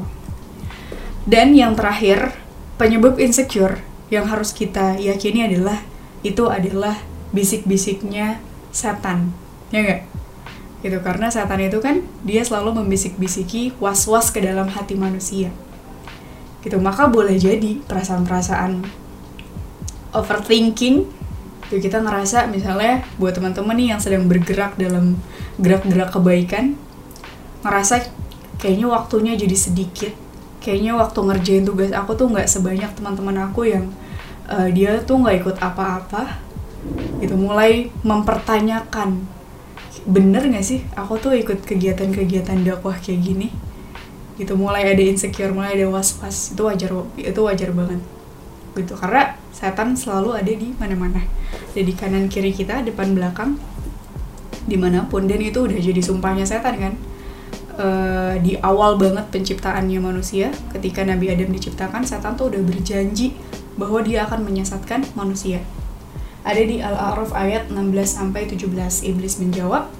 Dan 1.22 1.54
yang 1.54 1.78
terakhir, 1.78 2.34
penyebab 2.82 3.14
insecure 3.22 3.78
yang 4.10 4.26
harus 4.26 4.50
kita 4.50 4.98
yakini 4.98 5.44
adalah 5.44 5.84
itu 6.26 6.50
adalah 6.50 6.98
bisik-bisiknya 7.34 8.40
setan. 8.72 9.32
Ya 9.72 9.80
enggak 9.84 10.02
gitu 10.78 11.02
karena 11.02 11.26
setan 11.26 11.58
itu 11.58 11.82
kan 11.82 12.06
dia 12.22 12.46
selalu 12.46 12.82
membisik-bisiki 12.82 13.74
was-was 13.82 14.30
ke 14.30 14.38
dalam 14.38 14.70
hati 14.70 14.94
manusia. 14.94 15.50
Gitu 16.62 16.78
maka 16.78 17.10
boleh 17.10 17.34
jadi 17.34 17.82
perasaan-perasaan 17.86 18.86
overthinking 20.14 21.04
gitu, 21.68 21.76
kita 21.82 21.98
ngerasa 22.00 22.46
misalnya 22.48 23.02
buat 23.18 23.34
teman-teman 23.34 23.74
nih 23.74 23.88
yang 23.94 24.00
sedang 24.00 24.24
bergerak 24.30 24.78
dalam 24.78 25.18
gerak-gerak 25.58 26.14
kebaikan 26.14 26.78
ngerasa 27.66 28.06
kayaknya 28.62 28.86
waktunya 28.86 29.34
jadi 29.34 29.56
sedikit. 29.58 30.14
Kayaknya 30.58 30.98
waktu 30.98 31.18
ngerjain 31.22 31.64
tugas 31.66 31.90
aku 31.94 32.18
tuh 32.18 32.30
nggak 32.30 32.46
sebanyak 32.50 32.90
teman-teman 32.94 33.50
aku 33.50 33.66
yang 33.66 33.90
uh, 34.50 34.70
dia 34.70 35.02
tuh 35.02 35.22
nggak 35.22 35.42
ikut 35.42 35.56
apa-apa 35.58 36.47
gitu 37.18 37.34
mulai 37.34 37.90
mempertanyakan 38.06 39.38
bener 40.08 40.48
gak 40.48 40.64
sih 40.64 40.80
aku 40.96 41.20
tuh 41.20 41.36
ikut 41.36 41.68
kegiatan-kegiatan 41.68 42.64
dakwah 42.64 42.96
kayak 42.96 43.20
gini? 43.20 43.48
Gitu 44.40 44.56
mulai 44.56 44.88
ada 44.88 45.02
insecure 45.04 45.52
mulai 45.52 45.76
ada 45.76 45.90
was-was 45.92 46.56
itu 46.56 46.62
wajar 46.64 46.90
itu 47.20 47.40
wajar 47.44 47.70
banget. 47.76 48.00
Gitu 48.72 48.94
karena 48.96 49.36
setan 49.52 49.92
selalu 49.92 50.38
ada 50.38 50.52
di 50.52 50.72
mana-mana. 50.80 51.20
Jadi 51.76 51.92
kanan 51.92 52.32
kiri 52.32 52.56
kita 52.56 52.80
depan 52.86 53.12
belakang 53.12 53.60
di 54.64 54.80
mana 54.80 55.04
pun. 55.04 55.28
Dan 55.28 55.44
itu 55.44 55.68
udah 55.68 55.76
jadi 55.76 56.00
sumpahnya 56.00 56.48
setan 56.48 56.74
kan? 56.80 56.94
E, 57.78 57.86
di 58.40 58.52
awal 58.64 58.96
banget 58.96 59.28
penciptaannya 59.28 59.98
manusia 59.98 60.54
ketika 60.72 61.02
Nabi 61.04 61.34
Adam 61.34 61.50
diciptakan 61.52 62.06
setan 62.06 62.38
tuh 62.38 62.48
udah 62.54 62.62
berjanji 62.62 63.34
bahwa 63.78 64.02
dia 64.02 64.24
akan 64.26 64.46
menyesatkan 64.46 65.06
manusia 65.14 65.62
ada 66.46 66.62
di 66.62 66.78
Al-A'raf 66.78 67.34
ayat 67.34 67.70
16 67.70 68.18
sampai 68.18 68.46
17. 68.46 69.02
Iblis 69.02 69.42
menjawab, 69.42 69.90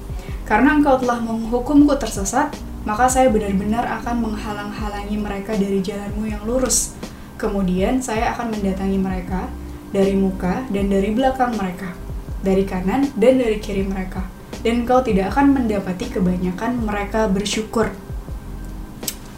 "Karena 0.46 0.79
engkau 0.79 0.96
telah 0.98 1.18
menghukumku 1.20 1.94
tersesat, 1.98 2.55
maka 2.87 3.11
saya 3.11 3.29
benar-benar 3.29 3.85
akan 4.01 4.24
menghalang-halangi 4.24 5.16
mereka 5.18 5.53
dari 5.59 5.83
jalanmu 5.83 6.24
yang 6.24 6.42
lurus. 6.46 6.94
Kemudian 7.37 8.01
saya 8.01 8.35
akan 8.35 8.55
mendatangi 8.55 8.98
mereka 8.98 9.51
dari 9.90 10.14
muka 10.14 10.64
dan 10.72 10.88
dari 10.88 11.11
belakang 11.12 11.55
mereka, 11.55 11.92
dari 12.40 12.64
kanan 12.64 13.11
dan 13.18 13.38
dari 13.38 13.59
kiri 13.61 13.85
mereka. 13.85 14.24
Dan 14.62 14.83
engkau 14.83 15.03
tidak 15.07 15.37
akan 15.37 15.55
mendapati 15.55 16.09
kebanyakan 16.09 16.83
mereka 16.83 17.27
bersyukur." 17.29 17.92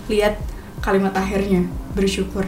Lihat 0.06 0.38
kalimat 0.80 1.12
akhirnya, 1.14 1.68
bersyukur. 1.92 2.46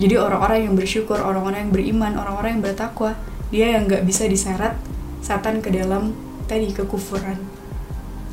Jadi 0.00 0.16
orang-orang 0.16 0.70
yang 0.70 0.74
bersyukur, 0.78 1.20
orang-orang 1.20 1.68
yang 1.68 1.72
beriman, 1.74 2.12
orang-orang 2.16 2.56
yang 2.56 2.64
bertakwa, 2.64 3.18
dia 3.50 3.76
yang 3.76 3.90
nggak 3.90 4.06
bisa 4.06 4.30
diseret 4.30 4.78
setan 5.20 5.58
ke 5.58 5.74
dalam 5.74 6.14
tadi 6.46 6.70
kekufuran. 6.70 7.38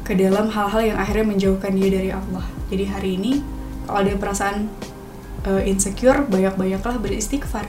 Ke 0.06 0.16
dalam 0.16 0.48
hal-hal 0.54 0.96
yang 0.96 0.98
akhirnya 0.98 1.26
menjauhkan 1.36 1.74
dia 1.76 1.90
dari 1.92 2.10
Allah. 2.14 2.46
Jadi 2.70 2.84
hari 2.88 3.10
ini 3.20 3.32
kalau 3.90 4.06
ada 4.06 4.14
perasaan 4.16 4.70
uh, 5.44 5.62
insecure 5.66 6.24
banyak-banyaklah 6.30 7.02
beristighfar. 7.02 7.66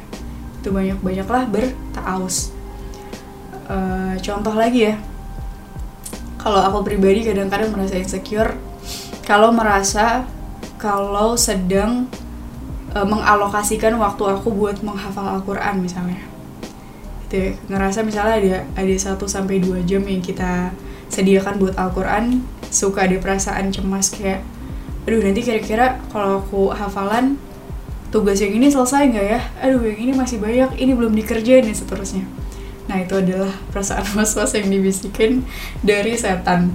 Itu 0.60 0.70
banyak-banyaklah 0.70 1.50
bertaus. 1.50 2.54
Uh, 3.66 4.14
contoh 4.22 4.54
lagi 4.54 4.92
ya. 4.92 4.94
Kalau 6.38 6.62
aku 6.62 6.86
pribadi 6.86 7.26
kadang-kadang 7.26 7.74
merasa 7.74 7.98
insecure 7.98 8.54
kalau 9.28 9.52
merasa 9.52 10.24
kalau 10.80 11.36
sedang 11.36 12.08
uh, 12.96 13.04
mengalokasikan 13.04 13.92
waktu 14.00 14.24
aku 14.24 14.48
buat 14.54 14.80
menghafal 14.80 15.26
Al-Quran 15.26 15.84
misalnya 15.84 16.37
gitu 17.28 17.44
ya 17.44 17.50
ngerasa 17.68 18.00
misalnya 18.08 18.34
ada 18.40 18.56
ada 18.72 18.94
1 18.96 19.20
sampai 19.28 19.60
dua 19.60 19.84
jam 19.84 20.00
yang 20.08 20.24
kita 20.24 20.72
sediakan 21.12 21.60
buat 21.60 21.76
Al-Quran 21.76 22.40
suka 22.72 23.04
ada 23.04 23.20
perasaan 23.20 23.68
cemas 23.68 24.08
kayak 24.16 24.40
aduh 25.04 25.20
nanti 25.20 25.44
kira-kira 25.44 26.00
kalau 26.08 26.40
aku 26.40 26.72
hafalan 26.72 27.36
tugas 28.08 28.40
yang 28.40 28.56
ini 28.56 28.72
selesai 28.72 29.12
nggak 29.12 29.26
ya? 29.28 29.40
Aduh 29.60 29.84
yang 29.84 30.00
ini 30.08 30.12
masih 30.16 30.40
banyak 30.40 30.80
ini 30.80 30.92
belum 30.96 31.12
dikerjain 31.12 31.68
dan 31.68 31.76
seterusnya. 31.76 32.24
Nah 32.88 33.04
itu 33.04 33.16
adalah 33.20 33.52
perasaan 33.72 34.04
was-was 34.16 34.56
yang 34.56 34.72
dibisikin 34.72 35.44
dari 35.84 36.16
setan. 36.16 36.72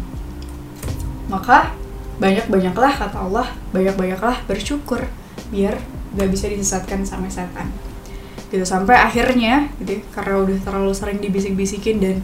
Maka 1.30 1.74
banyak-banyaklah 2.22 2.94
kata 2.94 3.18
Allah 3.18 3.50
banyak-banyaklah 3.74 4.46
bersyukur 4.46 5.10
biar 5.50 5.82
gak 6.14 6.30
bisa 6.30 6.46
disesatkan 6.46 7.02
sama 7.02 7.26
setan 7.26 7.74
gitu. 8.54 8.62
Sampai 8.62 8.94
akhirnya 9.02 9.74
gitu 9.82 9.98
ya, 9.98 10.02
karena 10.14 10.46
udah 10.46 10.58
terlalu 10.62 10.94
sering 10.94 11.18
dibisik-bisikin 11.18 11.98
dan 11.98 12.16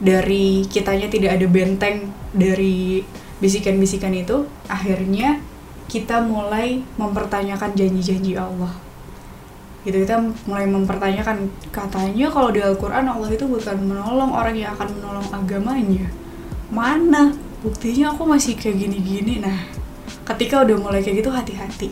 dari 0.00 0.68
kitanya 0.68 1.08
tidak 1.08 1.40
ada 1.40 1.46
benteng 1.48 2.12
dari 2.36 3.00
bisikan-bisikan 3.40 4.12
itu 4.12 4.44
akhirnya 4.68 5.40
kita 5.88 6.20
mulai 6.20 6.84
mempertanyakan 7.00 7.72
janji-janji 7.72 8.36
Allah. 8.36 8.76
Gitu 9.80 9.96
kita 10.04 10.20
mulai 10.44 10.68
mempertanyakan 10.68 11.48
katanya 11.72 12.28
kalau 12.28 12.52
di 12.52 12.60
Al-Quran 12.60 13.08
Allah 13.08 13.32
itu 13.32 13.48
bukan 13.48 13.80
menolong 13.80 14.30
orang 14.36 14.52
yang 14.52 14.76
akan 14.76 14.92
menolong 15.00 15.26
agamanya. 15.32 16.06
Mana? 16.68 17.32
Buktinya 17.64 18.12
aku 18.12 18.28
masih 18.28 18.60
kayak 18.60 18.76
gini-gini. 18.76 19.40
Nah 19.40 19.56
ketika 20.28 20.62
udah 20.62 20.76
mulai 20.76 21.00
kayak 21.00 21.24
gitu 21.24 21.32
hati-hati. 21.32 21.88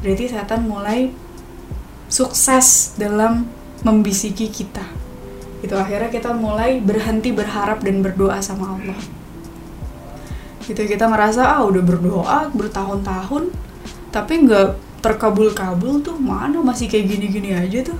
Berarti 0.00 0.24
setan 0.32 0.64
mulai 0.64 1.12
sukses 2.06 2.94
dalam 2.94 3.46
membisiki 3.82 4.50
kita. 4.50 4.82
Itu 5.62 5.74
akhirnya 5.74 6.10
kita 6.10 6.34
mulai 6.34 6.78
berhenti 6.78 7.34
berharap 7.34 7.82
dan 7.82 8.02
berdoa 8.02 8.38
sama 8.42 8.78
Allah. 8.78 8.98
Gitu 10.66 10.82
kita 10.82 11.06
ngerasa 11.06 11.46
ah 11.46 11.62
udah 11.62 11.82
berdoa 11.82 12.50
bertahun-tahun 12.50 13.54
tapi 14.10 14.48
nggak 14.48 14.74
terkabul-kabul 15.04 16.02
tuh 16.02 16.18
mana 16.18 16.58
masih 16.58 16.90
kayak 16.90 17.14
gini-gini 17.14 17.54
aja 17.54 17.86
tuh. 17.86 17.98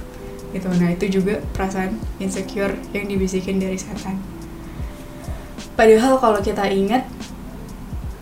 Gitu. 0.50 0.66
Nah 0.66 0.90
itu 0.90 1.06
juga 1.20 1.42
perasaan 1.54 1.94
insecure 2.18 2.74
yang 2.90 3.06
dibisikin 3.06 3.62
dari 3.62 3.78
setan. 3.78 4.18
Padahal 5.76 6.16
kalau 6.16 6.40
kita 6.40 6.64
ingat 6.72 7.04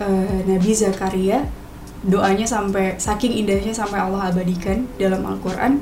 uh, 0.02 0.38
Nabi 0.42 0.74
Zakaria 0.74 1.46
doanya 2.04 2.44
sampai 2.44 3.00
saking 3.00 3.32
indahnya 3.32 3.72
sampai 3.72 4.00
Allah 4.00 4.28
abadikan 4.28 4.84
dalam 5.00 5.24
Al-Quran 5.24 5.80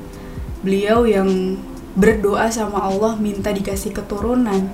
beliau 0.63 1.03
yang 1.05 1.59
berdoa 1.99 2.49
sama 2.49 2.81
Allah 2.81 3.19
minta 3.19 3.53
dikasih 3.53 3.93
keturunan. 3.93 4.73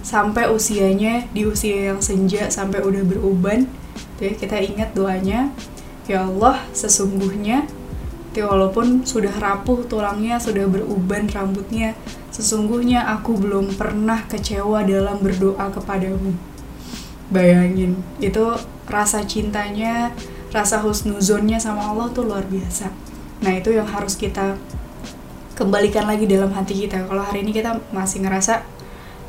Sampai 0.00 0.48
usianya 0.48 1.28
di 1.30 1.44
usia 1.44 1.92
yang 1.92 2.00
senja 2.00 2.48
sampai 2.48 2.80
udah 2.80 3.04
beruban 3.04 3.68
ya 4.18 4.32
kita 4.32 4.56
ingat 4.58 4.96
doanya. 4.96 5.52
Ya 6.08 6.26
Allah 6.26 6.64
sesungguhnya 6.72 7.68
ya 8.34 8.48
walaupun 8.48 9.04
sudah 9.04 9.30
rapuh 9.36 9.84
tulangnya 9.86 10.38
sudah 10.38 10.66
beruban 10.70 11.26
rambutnya 11.26 11.98
sesungguhnya 12.30 13.02
aku 13.10 13.34
belum 13.34 13.74
pernah 13.74 14.22
kecewa 14.26 14.82
dalam 14.88 15.20
berdoa 15.20 15.70
kepadamu. 15.70 16.34
Bayangin 17.30 18.00
itu 18.18 18.42
rasa 18.90 19.22
cintanya 19.22 20.10
rasa 20.50 20.82
husnuzonnya 20.82 21.62
sama 21.62 21.90
Allah 21.94 22.10
tuh 22.10 22.26
luar 22.26 22.46
biasa. 22.46 22.90
Nah 23.40 23.52
itu 23.56 23.72
yang 23.72 23.86
harus 23.86 24.18
kita 24.18 24.58
kembalikan 25.54 26.08
lagi 26.08 26.26
dalam 26.26 26.50
hati 26.52 26.86
kita. 26.86 27.06
Kalau 27.06 27.22
hari 27.22 27.46
ini 27.46 27.52
kita 27.54 27.78
masih 27.94 28.24
ngerasa 28.26 28.64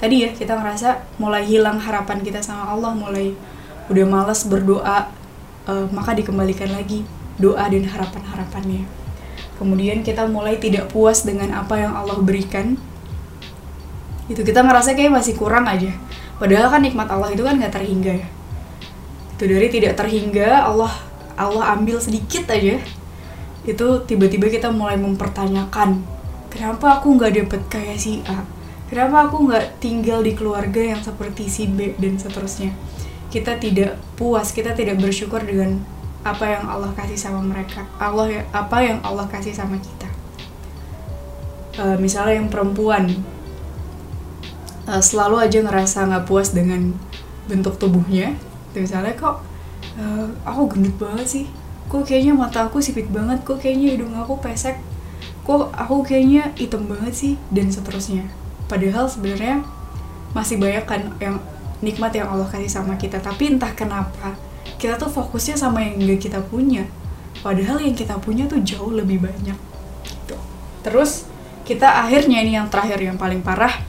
tadi 0.01 0.25
ya 0.25 0.33
kita 0.33 0.57
ngerasa 0.57 1.19
mulai 1.21 1.45
hilang 1.45 1.77
harapan 1.77 2.25
kita 2.25 2.41
sama 2.41 2.73
Allah 2.73 2.97
mulai 2.97 3.37
udah 3.85 4.05
males 4.09 4.41
berdoa 4.49 5.13
uh, 5.69 5.85
maka 5.93 6.17
dikembalikan 6.17 6.73
lagi 6.73 7.05
doa 7.37 7.65
dan 7.69 7.85
harapan-harapannya. 7.85 8.85
Kemudian 9.61 10.01
kita 10.01 10.25
mulai 10.25 10.57
tidak 10.57 10.89
puas 10.89 11.21
dengan 11.21 11.53
apa 11.53 11.77
yang 11.77 11.93
Allah 11.93 12.17
berikan. 12.17 12.81
Itu 14.25 14.41
kita 14.41 14.65
ngerasa 14.65 14.97
kayak 14.97 15.13
masih 15.21 15.37
kurang 15.37 15.69
aja. 15.69 15.93
Padahal 16.41 16.73
kan 16.73 16.81
nikmat 16.81 17.05
Allah 17.13 17.29
itu 17.29 17.45
kan 17.45 17.61
nggak 17.61 17.69
terhingga 17.69 18.25
ya. 18.25 18.27
Itu 19.37 19.43
dari 19.45 19.69
tidak 19.69 19.93
terhingga 19.99 20.65
Allah 20.65 21.10
Allah 21.47 21.73
ambil 21.73 21.97
sedikit 21.97 22.45
aja 22.51 22.77
itu 23.65 23.87
tiba-tiba 24.05 24.49
kita 24.49 24.69
mulai 24.69 24.97
mempertanyakan 24.97 26.01
kenapa 26.53 27.01
aku 27.01 27.17
nggak 27.17 27.33
dapet 27.45 27.61
kayak 27.69 27.97
si 27.97 28.21
A 28.29 28.41
Kenapa 28.91 29.23
aku 29.23 29.47
nggak 29.47 29.79
tinggal 29.79 30.19
di 30.19 30.35
keluarga 30.35 30.83
yang 30.83 30.99
seperti 30.99 31.47
si 31.47 31.63
B 31.63 31.95
dan 31.95 32.19
seterusnya? 32.19 32.75
Kita 33.31 33.55
tidak 33.55 33.95
puas, 34.19 34.51
kita 34.51 34.75
tidak 34.75 34.99
bersyukur 34.99 35.39
dengan 35.47 35.79
apa 36.27 36.43
yang 36.59 36.67
Allah 36.67 36.91
kasih 36.91 37.15
sama 37.15 37.39
mereka. 37.39 37.87
Allah 37.95 38.27
ya, 38.27 38.41
apa 38.51 38.83
yang 38.83 38.99
Allah 38.99 39.31
kasih 39.31 39.55
sama 39.55 39.79
kita. 39.79 40.11
Uh, 41.79 41.95
misalnya 42.03 42.43
yang 42.43 42.51
perempuan 42.51 43.15
uh, 44.91 44.99
selalu 44.99 45.39
aja 45.39 45.63
ngerasa 45.63 46.11
nggak 46.11 46.27
puas 46.27 46.51
dengan 46.51 46.91
bentuk 47.47 47.79
tubuhnya. 47.79 48.35
Misalnya 48.75 49.15
kok 49.15 49.39
uh, 49.97 50.27
aku 50.45 50.77
gendut 50.77 50.95
banget 50.99 51.27
sih, 51.27 51.45
kok 51.91 52.07
kayaknya 52.07 52.37
mata 52.37 52.67
aku 52.67 52.79
sipit 52.79 53.09
banget, 53.11 53.43
kok 53.43 53.59
kayaknya 53.59 53.97
hidung 53.97 54.15
aku 54.15 54.39
pesek, 54.39 54.79
kok 55.43 55.73
aku 55.73 56.05
kayaknya 56.05 56.53
hitam 56.55 56.87
banget 56.87 57.13
sih 57.15 57.33
dan 57.51 57.67
seterusnya. 57.67 58.29
Padahal 58.71 59.11
sebenarnya 59.11 59.65
masih 60.31 60.55
banyak 60.55 60.85
kan 60.87 61.01
yang 61.19 61.43
nikmat 61.83 62.15
yang 62.15 62.31
Allah 62.31 62.47
kasih 62.47 62.71
sama 62.71 62.95
kita. 62.95 63.19
Tapi 63.19 63.57
entah 63.57 63.73
kenapa 63.75 64.37
kita 64.77 64.95
tuh 64.95 65.11
fokusnya 65.11 65.57
sama 65.57 65.83
yang 65.83 65.99
gak 66.07 66.31
kita 66.31 66.39
punya. 66.39 66.87
Padahal 67.41 67.81
yang 67.81 67.97
kita 67.97 68.15
punya 68.21 68.45
tuh 68.45 68.61
jauh 68.61 68.93
lebih 68.93 69.19
banyak. 69.19 69.57
Gitu. 70.05 70.37
Terus 70.85 71.25
kita 71.65 71.89
akhirnya 72.05 72.41
ini 72.41 72.55
yang 72.55 72.69
terakhir 72.69 73.01
yang 73.01 73.17
paling 73.17 73.41
parah. 73.41 73.81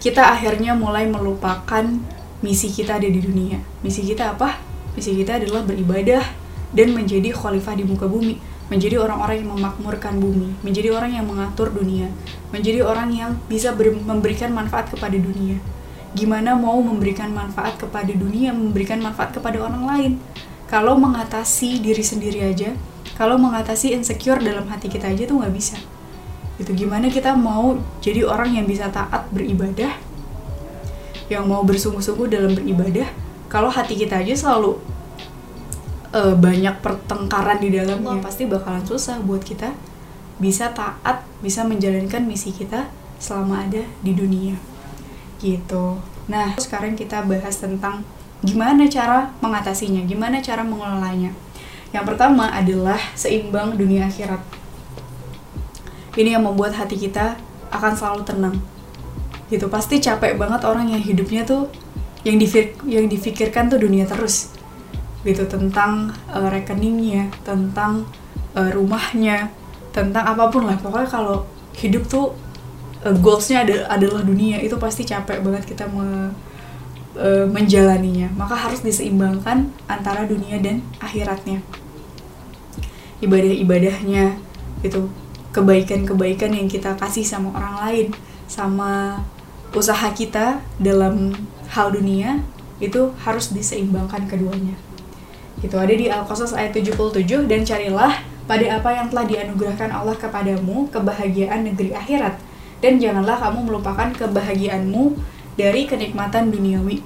Kita 0.00 0.32
akhirnya 0.32 0.74
mulai 0.74 1.06
melupakan 1.06 1.84
misi 2.40 2.72
kita 2.72 2.96
ada 2.96 3.08
di 3.08 3.20
dunia 3.20 3.60
misi 3.84 4.04
kita 4.04 4.36
apa 4.36 4.60
misi 4.96 5.16
kita 5.16 5.40
adalah 5.40 5.64
beribadah 5.64 6.24
dan 6.70 6.94
menjadi 6.94 7.34
khalifah 7.34 7.74
di 7.76 7.84
muka 7.84 8.06
bumi 8.06 8.50
menjadi 8.70 9.02
orang-orang 9.02 9.42
yang 9.42 9.50
memakmurkan 9.50 10.14
bumi, 10.22 10.54
menjadi 10.62 10.94
orang 10.94 11.10
yang 11.18 11.26
mengatur 11.26 11.74
dunia, 11.74 12.06
menjadi 12.54 12.86
orang 12.86 13.10
yang 13.10 13.34
bisa 13.50 13.74
memberikan 13.74 14.54
manfaat 14.54 14.86
kepada 14.86 15.18
dunia. 15.18 15.58
Gimana 16.14 16.54
mau 16.54 16.78
memberikan 16.78 17.34
manfaat 17.34 17.82
kepada 17.82 18.14
dunia, 18.14 18.54
memberikan 18.54 19.02
manfaat 19.02 19.34
kepada 19.34 19.58
orang 19.58 19.84
lain? 19.90 20.12
Kalau 20.70 20.94
mengatasi 20.94 21.82
diri 21.82 22.02
sendiri 22.02 22.46
aja, 22.46 22.70
kalau 23.18 23.34
mengatasi 23.42 23.90
insecure 23.90 24.38
dalam 24.38 24.70
hati 24.70 24.86
kita 24.86 25.10
aja 25.10 25.26
tuh 25.26 25.42
nggak 25.42 25.54
bisa. 25.54 25.78
Itu 26.62 26.70
gimana 26.70 27.10
kita 27.10 27.34
mau 27.34 27.74
jadi 27.98 28.22
orang 28.22 28.54
yang 28.54 28.70
bisa 28.70 28.86
taat 28.86 29.26
beribadah, 29.34 29.98
yang 31.30 31.46
mau 31.46 31.62
bersungguh-sungguh 31.62 32.26
dalam 32.26 32.52
beribadah, 32.58 33.06
kalau 33.46 33.70
hati 33.70 33.94
kita 33.94 34.18
aja 34.18 34.34
selalu 34.34 34.82
uh, 36.10 36.34
banyak 36.34 36.74
pertengkaran 36.82 37.62
di 37.62 37.70
dalamnya. 37.70 38.18
Pasti 38.18 38.50
bakalan 38.50 38.82
susah 38.82 39.22
buat 39.22 39.40
kita 39.46 39.70
bisa 40.42 40.74
taat 40.74 41.22
bisa 41.38 41.62
menjalankan 41.62 42.26
misi 42.26 42.50
kita 42.50 42.90
selama 43.22 43.62
ada 43.62 43.86
di 44.02 44.12
dunia. 44.12 44.58
Gitu. 45.38 46.02
Nah 46.26 46.58
sekarang 46.58 46.98
kita 46.98 47.22
bahas 47.22 47.62
tentang 47.62 48.02
gimana 48.42 48.88
cara 48.90 49.30
mengatasinya 49.38 50.02
gimana 50.04 50.42
cara 50.42 50.66
mengelolanya. 50.66 51.30
Yang 51.94 52.04
pertama 52.14 52.50
adalah 52.50 52.98
seimbang 53.14 53.78
dunia 53.78 54.10
akhirat. 54.10 54.42
Ini 56.18 56.38
yang 56.38 56.42
membuat 56.42 56.74
hati 56.74 56.98
kita 56.98 57.38
akan 57.70 57.94
selalu 57.94 58.22
tenang 58.26 58.56
gitu. 59.50 59.66
Pasti 59.66 59.98
capek 59.98 60.38
banget 60.38 60.62
orang 60.64 60.88
yang 60.88 61.02
hidupnya 61.02 61.42
tuh 61.44 61.68
yang 62.22 62.38
difik 62.38 62.78
yang 62.86 63.10
difikirkan 63.10 63.68
tuh 63.68 63.82
dunia 63.82 64.06
terus. 64.06 64.54
Gitu 65.26 65.44
tentang 65.50 66.14
uh, 66.32 66.48
rekeningnya 66.48 67.28
tentang 67.44 68.08
uh, 68.56 68.70
rumahnya 68.72 69.52
tentang 69.90 70.24
apa 70.24 70.48
pun 70.48 70.64
lah. 70.64 70.78
Pokoknya 70.78 71.10
kalau 71.10 71.44
hidup 71.76 72.06
tuh 72.06 72.32
uh, 73.04 73.16
goalsnya 73.18 73.66
ada, 73.66 73.76
adalah 73.90 74.22
dunia. 74.22 74.62
Itu 74.62 74.78
pasti 74.78 75.04
capek 75.04 75.42
banget 75.42 75.66
kita 75.68 75.90
me, 75.90 76.32
uh, 77.18 77.44
menjalaninya. 77.50 78.32
Maka 78.38 78.54
harus 78.56 78.80
diseimbangkan 78.80 79.68
antara 79.90 80.24
dunia 80.24 80.56
dan 80.62 80.80
akhiratnya. 81.02 81.60
Ibadah-ibadahnya 83.20 84.40
itu 84.80 85.12
kebaikan-kebaikan 85.50 86.54
yang 86.54 86.70
kita 86.70 86.94
kasih 86.96 87.26
sama 87.26 87.52
orang 87.52 87.74
lain 87.84 88.06
sama 88.46 89.22
usaha 89.76 90.08
kita 90.14 90.62
dalam 90.80 91.34
hal 91.70 91.94
dunia 91.94 92.42
itu 92.80 93.12
harus 93.22 93.52
diseimbangkan 93.52 94.26
keduanya 94.26 94.74
itu 95.60 95.76
ada 95.76 95.92
di 95.92 96.08
Al-Qasas 96.08 96.56
ayat 96.56 96.72
77 96.72 97.44
dan 97.44 97.60
carilah 97.68 98.24
pada 98.48 98.66
apa 98.80 98.90
yang 98.96 99.06
telah 99.12 99.24
dianugerahkan 99.28 99.92
Allah 99.92 100.16
kepadamu 100.16 100.88
kebahagiaan 100.88 101.68
negeri 101.68 101.92
akhirat 101.94 102.40
dan 102.80 102.96
janganlah 102.96 103.36
kamu 103.36 103.68
melupakan 103.68 104.08
kebahagiaanmu 104.10 105.20
dari 105.54 105.84
kenikmatan 105.84 106.48
duniawi. 106.48 107.04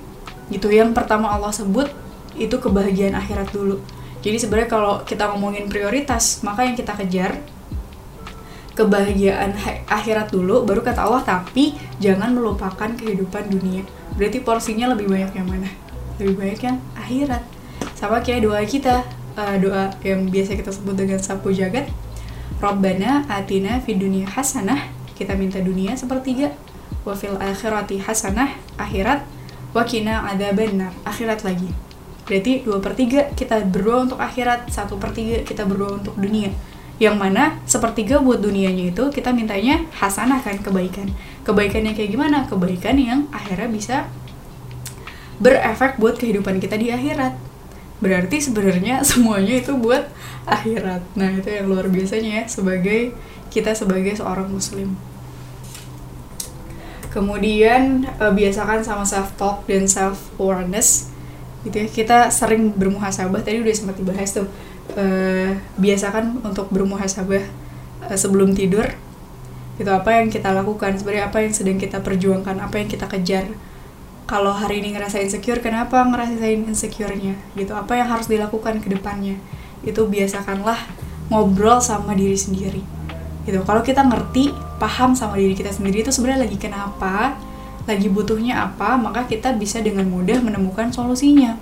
Gitu 0.49 0.71
yang 0.71 0.95
pertama 0.95 1.35
Allah 1.35 1.51
sebut 1.51 1.91
itu 2.39 2.55
kebahagiaan 2.55 3.19
akhirat 3.19 3.51
dulu. 3.51 3.83
Jadi 4.23 4.41
sebenarnya 4.41 4.71
kalau 4.71 4.95
kita 5.05 5.29
ngomongin 5.35 5.69
prioritas, 5.69 6.41
maka 6.47 6.65
yang 6.65 6.79
kita 6.79 6.97
kejar 6.97 7.43
kebahagiaan 8.75 9.55
akhirat 9.87 10.35
dulu 10.35 10.67
baru 10.67 10.83
kata 10.83 11.07
Allah 11.07 11.23
tapi 11.23 11.79
jangan 12.03 12.35
melupakan 12.35 12.91
kehidupan 12.91 13.47
dunia. 13.49 13.87
Berarti 14.19 14.43
porsinya 14.43 14.91
lebih 14.95 15.11
banyak 15.11 15.33
yang 15.35 15.47
mana? 15.47 15.71
Lebih 16.19 16.35
banyak 16.39 16.61
yang 16.61 16.77
akhirat. 16.99 17.43
Sama 17.95 18.23
kayak 18.23 18.47
doa 18.47 18.63
kita, 18.67 19.07
uh, 19.39 19.57
doa 19.63 19.95
yang 20.03 20.27
biasa 20.27 20.59
kita 20.59 20.71
sebut 20.75 20.95
dengan 20.99 21.19
sapu 21.23 21.55
jagat. 21.55 21.87
Rabbana 22.59 23.27
atina 23.31 23.79
fid 23.83 24.03
dunya 24.03 24.27
hasanah. 24.27 24.91
Kita 25.15 25.39
minta 25.39 25.63
dunia 25.63 25.95
sepertiga. 25.95 26.51
Wa 27.07 27.15
fil 27.15 27.39
akhirati 27.39 28.03
hasanah, 28.03 28.59
akhirat. 28.79 29.23
Wa 29.75 29.83
kina 29.87 30.27
adzabannar, 30.31 30.95
akhirat 31.07 31.43
lagi. 31.47 31.71
Berarti 32.27 32.63
dua 32.63 32.79
per 32.79 32.95
tiga 32.95 33.31
kita 33.35 33.63
berdoa 33.67 34.11
untuk 34.11 34.19
akhirat, 34.23 34.71
satu 34.71 34.99
per 34.99 35.15
tiga 35.15 35.43
kita 35.43 35.67
berdoa 35.67 35.99
untuk 35.99 36.15
dunia 36.19 36.55
yang 37.03 37.19
mana 37.19 37.59
sepertiga 37.67 38.23
buat 38.23 38.39
dunianya 38.39 38.95
itu 38.95 39.11
kita 39.11 39.35
mintanya 39.35 39.83
hasanah 39.99 40.39
kan 40.39 40.63
kebaikan. 40.63 41.11
Kebaikannya 41.43 41.93
kayak 41.99 42.11
gimana? 42.15 42.47
Kebaikan 42.47 42.95
yang 43.03 43.27
akhirnya 43.35 43.67
bisa 43.67 43.97
berefek 45.43 45.99
buat 45.99 46.15
kehidupan 46.15 46.63
kita 46.63 46.79
di 46.79 46.95
akhirat. 46.95 47.35
Berarti 47.99 48.39
sebenarnya 48.39 49.03
semuanya 49.09 49.59
itu 49.59 49.75
buat 49.75 50.07
akhirat. 50.47 51.03
Nah 51.19 51.35
itu 51.35 51.51
yang 51.51 51.67
luar 51.67 51.91
biasanya 51.91 52.43
ya 52.43 52.45
sebagai 52.47 53.15
kita 53.51 53.75
sebagai 53.75 54.15
seorang 54.15 54.47
muslim. 54.51 54.95
Kemudian 57.11 58.07
uh, 58.19 58.35
biasakan 58.35 58.83
sama 58.83 59.07
self 59.07 59.35
talk 59.39 59.63
dan 59.71 59.87
self 59.87 60.19
awareness 60.39 61.11
gitu 61.63 61.81
ya 61.81 61.89
kita 61.91 62.19
sering 62.31 62.71
bermuhasabah. 62.75 63.43
Tadi 63.43 63.63
udah 63.63 63.75
sempat 63.75 63.99
dibahas 63.99 64.31
tuh 64.31 64.47
uh, 64.97 65.51
biasakan 65.79 66.43
untuk 66.43 66.71
bermuhasabah 66.71 67.45
uh, 68.09 68.17
sebelum 68.17 68.55
tidur 68.57 68.87
itu 69.75 69.91
apa 69.91 70.23
yang 70.23 70.31
kita 70.31 70.55
lakukan? 70.55 70.95
Sebenarnya 70.95 71.27
apa 71.29 71.43
yang 71.43 71.51
sedang 71.51 71.79
kita 71.83 71.99
perjuangkan? 71.99 72.63
Apa 72.63 72.79
yang 72.79 72.87
kita 72.87 73.11
kejar? 73.11 73.51
Kalau 74.25 74.55
hari 74.55 74.81
ini 74.81 74.95
ngerasa 74.95 75.21
insecure 75.21 75.61
kenapa 75.61 76.01
ngerasain 76.07 76.65
insecure-nya? 76.65 77.35
Gitu 77.59 77.75
apa 77.75 77.99
yang 77.99 78.09
harus 78.09 78.31
dilakukan 78.31 78.81
ke 78.81 78.89
depannya? 78.89 79.37
Itu 79.83 80.07
biasakanlah 80.07 80.79
ngobrol 81.29 81.83
sama 81.83 82.15
diri 82.15 82.39
sendiri. 82.39 82.81
Gitu 83.45 83.61
kalau 83.67 83.85
kita 83.85 84.07
ngerti 84.07 84.55
paham 84.79 85.13
sama 85.13 85.37
diri 85.37 85.53
kita 85.53 85.71
sendiri 85.75 86.07
itu 86.07 86.11
sebenarnya 86.15 86.49
lagi 86.49 86.57
kenapa 86.59 87.37
lagi 87.85 88.09
butuhnya 88.09 88.65
apa 88.65 88.97
maka 88.97 89.29
kita 89.29 89.53
bisa 89.57 89.81
dengan 89.85 90.09
mudah 90.09 90.41
menemukan 90.41 90.89
solusinya 90.89 91.57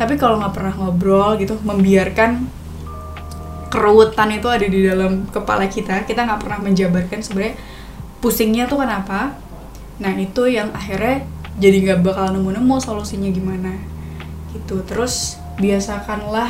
tapi 0.00 0.16
kalau 0.16 0.40
nggak 0.40 0.56
pernah 0.56 0.72
ngobrol 0.80 1.36
gitu 1.36 1.60
membiarkan 1.60 2.48
keruwetan 3.68 4.32
itu 4.32 4.48
ada 4.48 4.64
di 4.64 4.80
dalam 4.80 5.28
kepala 5.28 5.68
kita 5.68 6.08
kita 6.08 6.24
nggak 6.24 6.40
pernah 6.40 6.60
menjabarkan 6.64 7.20
sebenarnya 7.20 7.60
pusingnya 8.24 8.64
tuh 8.64 8.80
kenapa. 8.80 9.36
Nah 10.00 10.16
itu 10.16 10.48
yang 10.48 10.72
akhirnya 10.72 11.28
jadi 11.60 11.76
nggak 11.84 12.00
bakal 12.00 12.32
nemu-nemu 12.32 12.80
solusinya 12.80 13.28
gimana 13.28 13.76
gitu. 14.56 14.80
Terus 14.88 15.36
biasakanlah 15.60 16.48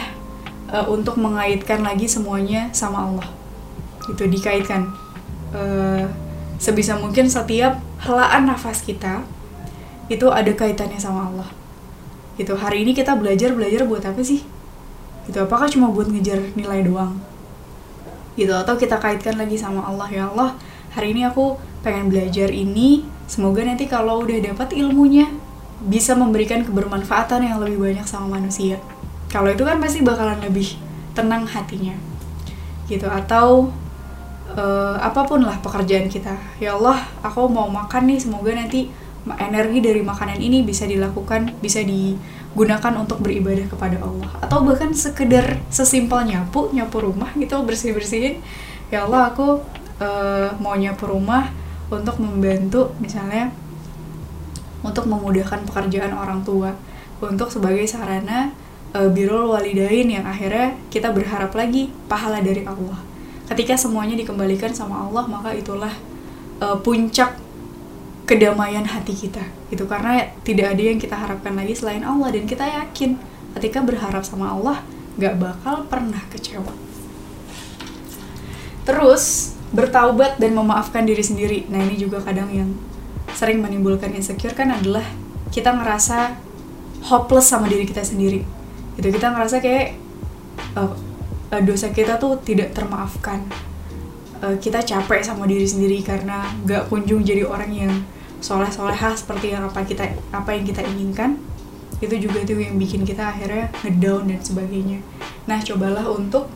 uh, 0.71 0.87
untuk 0.87 1.19
mengaitkan 1.19 1.83
lagi 1.83 2.07
semuanya 2.07 2.71
sama 2.71 3.03
Allah 3.11 3.29
itu 4.07 4.31
dikaitkan 4.31 4.95
uh, 5.51 6.07
sebisa 6.63 6.95
mungkin 7.03 7.27
setiap 7.27 7.83
helaan 8.07 8.47
nafas 8.47 8.83
kita 8.87 9.27
itu 10.07 10.31
ada 10.31 10.51
kaitannya 10.55 10.99
sama 10.99 11.31
Allah 11.31 11.60
gitu 12.41 12.57
hari 12.57 12.89
ini 12.89 12.97
kita 12.97 13.13
belajar 13.21 13.53
belajar 13.53 13.85
buat 13.85 14.01
apa 14.01 14.25
sih? 14.25 14.41
Gitu 15.29 15.37
apakah 15.37 15.69
cuma 15.69 15.93
buat 15.93 16.09
ngejar 16.09 16.57
nilai 16.57 16.81
doang? 16.89 17.21
Gitu 18.33 18.49
atau 18.57 18.81
kita 18.81 18.97
kaitkan 18.97 19.37
lagi 19.37 19.61
sama 19.61 19.85
Allah 19.85 20.09
ya 20.09 20.33
Allah 20.33 20.57
hari 20.97 21.13
ini 21.13 21.29
aku 21.29 21.61
pengen 21.85 22.09
belajar 22.09 22.49
ini 22.49 23.05
semoga 23.29 23.61
nanti 23.61 23.85
kalau 23.85 24.25
udah 24.25 24.41
dapat 24.41 24.73
ilmunya 24.73 25.29
bisa 25.85 26.17
memberikan 26.17 26.65
kebermanfaatan 26.65 27.45
yang 27.45 27.61
lebih 27.61 27.77
banyak 27.77 28.09
sama 28.09 28.41
manusia. 28.41 28.81
Kalau 29.29 29.53
itu 29.53 29.61
kan 29.63 29.77
pasti 29.77 30.01
bakalan 30.01 30.41
lebih 30.41 30.81
tenang 31.13 31.45
hatinya. 31.45 31.93
Gitu 32.89 33.05
atau 33.05 33.69
uh, 34.57 34.97
apa 34.97 35.29
pun 35.29 35.45
lah 35.45 35.61
pekerjaan 35.61 36.09
kita. 36.09 36.37
Ya 36.57 36.73
Allah 36.77 37.05
aku 37.21 37.49
mau 37.53 37.69
makan 37.69 38.09
nih 38.09 38.19
semoga 38.21 38.53
nanti 38.57 38.89
energi 39.37 39.85
dari 39.85 40.01
makanan 40.01 40.41
ini 40.41 40.65
bisa 40.65 40.89
dilakukan 40.89 41.61
bisa 41.61 41.85
digunakan 41.85 42.93
untuk 42.97 43.21
beribadah 43.21 43.69
kepada 43.69 44.01
Allah. 44.01 44.31
Atau 44.41 44.65
bahkan 44.65 44.97
sekedar 44.97 45.61
sesimpel 45.69 46.25
nyapu 46.25 46.73
nyapu 46.73 47.05
rumah 47.05 47.29
gitu 47.37 47.61
bersih 47.63 47.93
bersihin 47.93 48.41
ya 48.89 49.05
Allah 49.05 49.31
aku 49.31 49.61
uh, 50.01 50.57
mau 50.59 50.75
nyapu 50.75 51.05
rumah 51.05 51.53
untuk 51.93 52.17
membantu 52.23 52.97
misalnya 53.03 53.53
untuk 54.81 55.05
memudahkan 55.05 55.69
pekerjaan 55.69 56.17
orang 56.17 56.41
tua. 56.41 56.73
Untuk 57.21 57.53
sebagai 57.53 57.85
sarana 57.85 58.49
uh, 58.97 59.09
birul 59.13 59.53
walidain 59.53 60.09
yang 60.09 60.25
akhirnya 60.25 60.73
kita 60.89 61.13
berharap 61.13 61.53
lagi 61.53 61.93
pahala 62.09 62.41
dari 62.41 62.65
Allah. 62.65 62.97
Ketika 63.53 63.77
semuanya 63.77 64.17
dikembalikan 64.17 64.73
sama 64.73 65.05
Allah 65.05 65.29
maka 65.29 65.53
itulah 65.53 65.93
uh, 66.65 66.81
puncak 66.81 67.50
kedamaian 68.31 68.87
hati 68.87 69.11
kita 69.11 69.43
gitu. 69.75 69.91
Karena 69.91 70.31
tidak 70.47 70.79
ada 70.79 70.83
yang 70.87 71.03
kita 71.03 71.19
harapkan 71.19 71.59
lagi 71.59 71.75
selain 71.75 72.07
Allah 72.07 72.31
dan 72.31 72.47
kita 72.47 72.63
yakin 72.63 73.19
ketika 73.59 73.83
berharap 73.83 74.23
sama 74.23 74.55
Allah 74.55 74.87
gak 75.19 75.35
bakal 75.43 75.83
pernah 75.91 76.23
kecewa. 76.31 76.71
Terus 78.87 79.55
bertaubat 79.75 80.39
dan 80.39 80.55
memaafkan 80.55 81.03
diri 81.03 81.27
sendiri. 81.27 81.67
Nah 81.67 81.83
ini 81.83 81.99
juga 81.99 82.23
kadang 82.23 82.47
yang 82.55 82.71
sering 83.35 83.59
menimbulkan 83.59 84.15
insecure 84.15 84.55
kan 84.55 84.71
adalah 84.71 85.03
kita 85.51 85.75
ngerasa 85.75 86.39
hopeless 87.11 87.51
sama 87.51 87.67
diri 87.67 87.83
kita 87.83 88.07
sendiri. 88.07 88.47
Gitu 88.95 89.11
kita 89.11 89.35
ngerasa 89.35 89.59
kayak 89.59 89.99
uh, 90.79 90.95
dosa 91.67 91.91
kita 91.91 92.15
tuh 92.15 92.39
tidak 92.47 92.71
termaafkan. 92.79 93.43
Uh, 94.41 94.55
kita 94.63 94.81
capek 94.87 95.21
sama 95.27 95.51
diri 95.51 95.67
sendiri 95.67 95.99
karena 96.07 96.47
gak 96.63 96.87
kunjung 96.87 97.27
jadi 97.27 97.43
orang 97.43 97.75
yang 97.75 97.93
soleh 98.41 98.73
soleha 98.73 99.13
seperti 99.13 99.53
yang 99.53 99.69
apa 99.69 99.85
kita 99.85 100.17
apa 100.33 100.51
yang 100.57 100.65
kita 100.65 100.81
inginkan 100.85 101.37
itu 102.01 102.17
juga 102.17 102.41
itu 102.41 102.57
yang 102.57 102.81
bikin 102.81 103.05
kita 103.05 103.29
akhirnya 103.29 103.69
ngedown 103.85 104.33
dan 104.33 104.41
sebagainya. 104.41 105.05
Nah 105.45 105.61
cobalah 105.61 106.09
untuk 106.09 106.49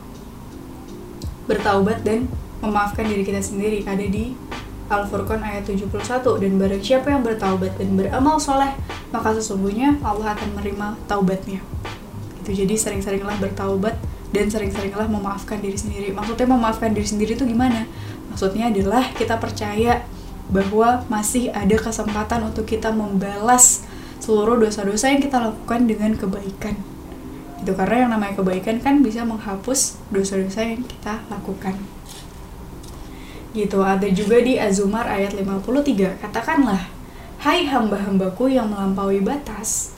bertaubat 1.45 2.01
dan 2.01 2.25
memaafkan 2.65 3.05
diri 3.05 3.21
kita 3.21 3.37
sendiri. 3.45 3.85
Ada 3.85 4.09
di 4.09 4.33
Al-Furqan 4.89 5.41
ayat 5.41 5.69
71 5.69 5.85
dan 6.41 6.51
barang 6.57 6.81
siapa 6.81 7.13
yang 7.13 7.21
bertaubat 7.21 7.77
dan 7.77 7.97
beramal 7.97 8.37
soleh 8.41 8.73
maka 9.13 9.33
sesungguhnya 9.37 10.01
Allah 10.01 10.33
akan 10.33 10.57
menerima 10.57 10.87
taubatnya. 11.05 11.61
Itu 12.41 12.53
jadi 12.53 12.73
sering-seringlah 12.73 13.37
bertaubat 13.37 13.97
dan 14.33 14.49
sering-seringlah 14.49 15.05
memaafkan 15.05 15.61
diri 15.61 15.77
sendiri. 15.77 16.09
Maksudnya 16.13 16.49
memaafkan 16.49 16.93
diri 16.93 17.05
sendiri 17.05 17.37
itu 17.37 17.45
gimana? 17.45 17.85
Maksudnya 18.33 18.73
adalah 18.73 19.13
kita 19.13 19.37
percaya 19.37 20.03
bahwa 20.49 21.03
masih 21.09 21.49
ada 21.51 21.73
kesempatan 21.77 22.45
untuk 22.49 22.69
kita 22.69 22.93
membalas 22.93 23.85
seluruh 24.21 24.57
dosa-dosa 24.61 25.09
yang 25.09 25.21
kita 25.21 25.41
lakukan 25.41 25.85
dengan 25.89 26.13
kebaikan. 26.13 26.77
Itu 27.61 27.73
karena 27.73 28.05
yang 28.05 28.11
namanya 28.13 28.37
kebaikan 28.37 28.77
kan 28.81 29.01
bisa 29.01 29.25
menghapus 29.25 29.97
dosa-dosa 30.13 30.61
yang 30.61 30.85
kita 30.85 31.21
lakukan. 31.33 31.77
Gitu, 33.55 33.79
ada 33.79 34.05
juga 34.11 34.43
di 34.43 34.59
Azumar 34.59 35.07
ayat 35.07 35.31
53, 35.31 36.19
katakanlah, 36.19 36.91
Hai 37.39 37.63
hamba-hambaku 37.69 38.51
yang 38.51 38.67
melampaui 38.67 39.23
batas 39.23 39.95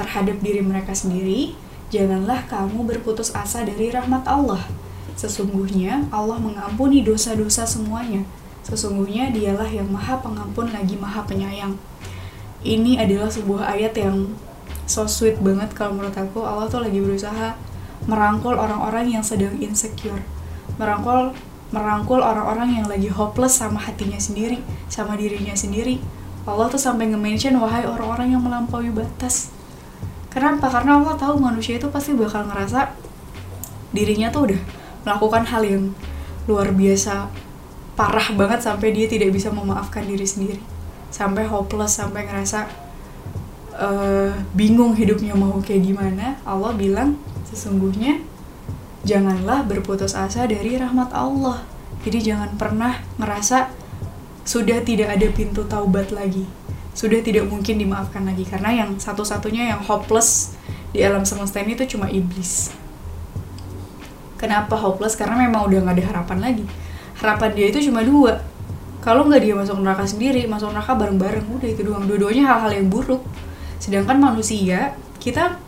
terhadap 0.00 0.40
diri 0.40 0.64
mereka 0.64 0.96
sendiri, 0.96 1.52
janganlah 1.92 2.46
kamu 2.48 2.88
berputus 2.88 3.34
asa 3.36 3.66
dari 3.66 3.92
rahmat 3.92 4.24
Allah. 4.24 4.64
Sesungguhnya 5.12 6.08
Allah 6.08 6.40
mengampuni 6.40 7.04
dosa-dosa 7.04 7.68
semuanya, 7.68 8.24
Sesungguhnya 8.66 9.30
dialah 9.30 9.70
yang 9.70 9.86
maha 9.86 10.18
pengampun 10.18 10.74
lagi 10.74 10.98
maha 10.98 11.22
penyayang. 11.22 11.78
Ini 12.66 12.98
adalah 12.98 13.30
sebuah 13.30 13.78
ayat 13.78 13.94
yang 13.94 14.34
so 14.90 15.06
sweet 15.06 15.38
banget 15.38 15.70
kalau 15.70 15.94
menurut 15.94 16.18
aku. 16.18 16.42
Allah 16.42 16.66
tuh 16.66 16.82
lagi 16.82 16.98
berusaha 16.98 17.54
merangkul 18.10 18.58
orang-orang 18.58 19.14
yang 19.14 19.22
sedang 19.22 19.54
insecure. 19.62 20.18
Merangkul 20.82 21.30
merangkul 21.70 22.18
orang-orang 22.18 22.82
yang 22.82 22.86
lagi 22.90 23.06
hopeless 23.06 23.62
sama 23.62 23.78
hatinya 23.78 24.18
sendiri, 24.18 24.58
sama 24.90 25.14
dirinya 25.14 25.54
sendiri. 25.54 26.02
Allah 26.42 26.66
tuh 26.66 26.78
sampai 26.78 27.06
nge-mention 27.10 27.54
wahai 27.62 27.86
orang-orang 27.86 28.34
yang 28.34 28.42
melampaui 28.42 28.90
batas. 28.90 29.54
Kenapa? 30.30 30.66
Karena 30.66 30.98
Allah 30.98 31.14
tahu 31.14 31.38
manusia 31.38 31.78
itu 31.78 31.86
pasti 31.86 32.18
bakal 32.18 32.50
ngerasa 32.50 32.90
dirinya 33.94 34.34
tuh 34.34 34.50
udah 34.50 34.60
melakukan 35.06 35.46
hal 35.46 35.62
yang 35.62 35.94
luar 36.50 36.74
biasa 36.74 37.45
parah 37.96 38.28
banget 38.36 38.60
sampai 38.60 38.92
dia 38.92 39.08
tidak 39.08 39.32
bisa 39.32 39.48
memaafkan 39.48 40.04
diri 40.04 40.28
sendiri. 40.28 40.60
Sampai 41.08 41.48
hopeless 41.48 41.96
sampai 41.96 42.28
ngerasa 42.28 42.68
uh, 43.72 44.36
bingung 44.52 44.92
hidupnya 44.92 45.32
mau 45.32 45.56
kayak 45.64 45.82
gimana. 45.82 46.36
Allah 46.44 46.76
bilang 46.76 47.16
sesungguhnya 47.48 48.20
janganlah 49.08 49.64
berputus 49.64 50.12
asa 50.12 50.44
dari 50.44 50.76
rahmat 50.76 51.08
Allah. 51.16 51.64
Jadi 52.04 52.30
jangan 52.30 52.52
pernah 52.60 53.00
ngerasa 53.16 53.72
sudah 54.46 54.84
tidak 54.84 55.16
ada 55.16 55.26
pintu 55.32 55.64
taubat 55.64 56.12
lagi. 56.12 56.44
Sudah 56.92 57.24
tidak 57.24 57.48
mungkin 57.48 57.80
dimaafkan 57.80 58.28
lagi. 58.28 58.44
Karena 58.44 58.76
yang 58.76 59.00
satu-satunya 59.00 59.72
yang 59.72 59.80
hopeless 59.80 60.54
di 60.92 61.00
alam 61.00 61.24
semesta 61.24 61.64
ini 61.64 61.72
itu 61.72 61.96
cuma 61.96 62.12
iblis. 62.12 62.76
Kenapa 64.36 64.76
hopeless? 64.76 65.16
Karena 65.16 65.40
memang 65.48 65.64
udah 65.64 65.80
nggak 65.80 65.96
ada 65.96 66.04
harapan 66.12 66.38
lagi 66.44 66.66
harapan 67.20 67.50
dia 67.56 67.66
itu 67.72 67.90
cuma 67.90 68.04
dua. 68.04 68.42
Kalau 69.04 69.22
nggak 69.28 69.42
dia 69.42 69.54
masuk 69.54 69.78
neraka 69.80 70.02
sendiri 70.02 70.50
masuk 70.50 70.74
neraka 70.74 70.98
bareng-bareng 70.98 71.46
udah 71.46 71.68
itu 71.68 71.82
doang. 71.86 72.04
Dua-duanya 72.04 72.44
hal-hal 72.56 72.82
yang 72.82 72.88
buruk. 72.90 73.22
Sedangkan 73.78 74.18
manusia 74.18 74.98
kita 75.22 75.58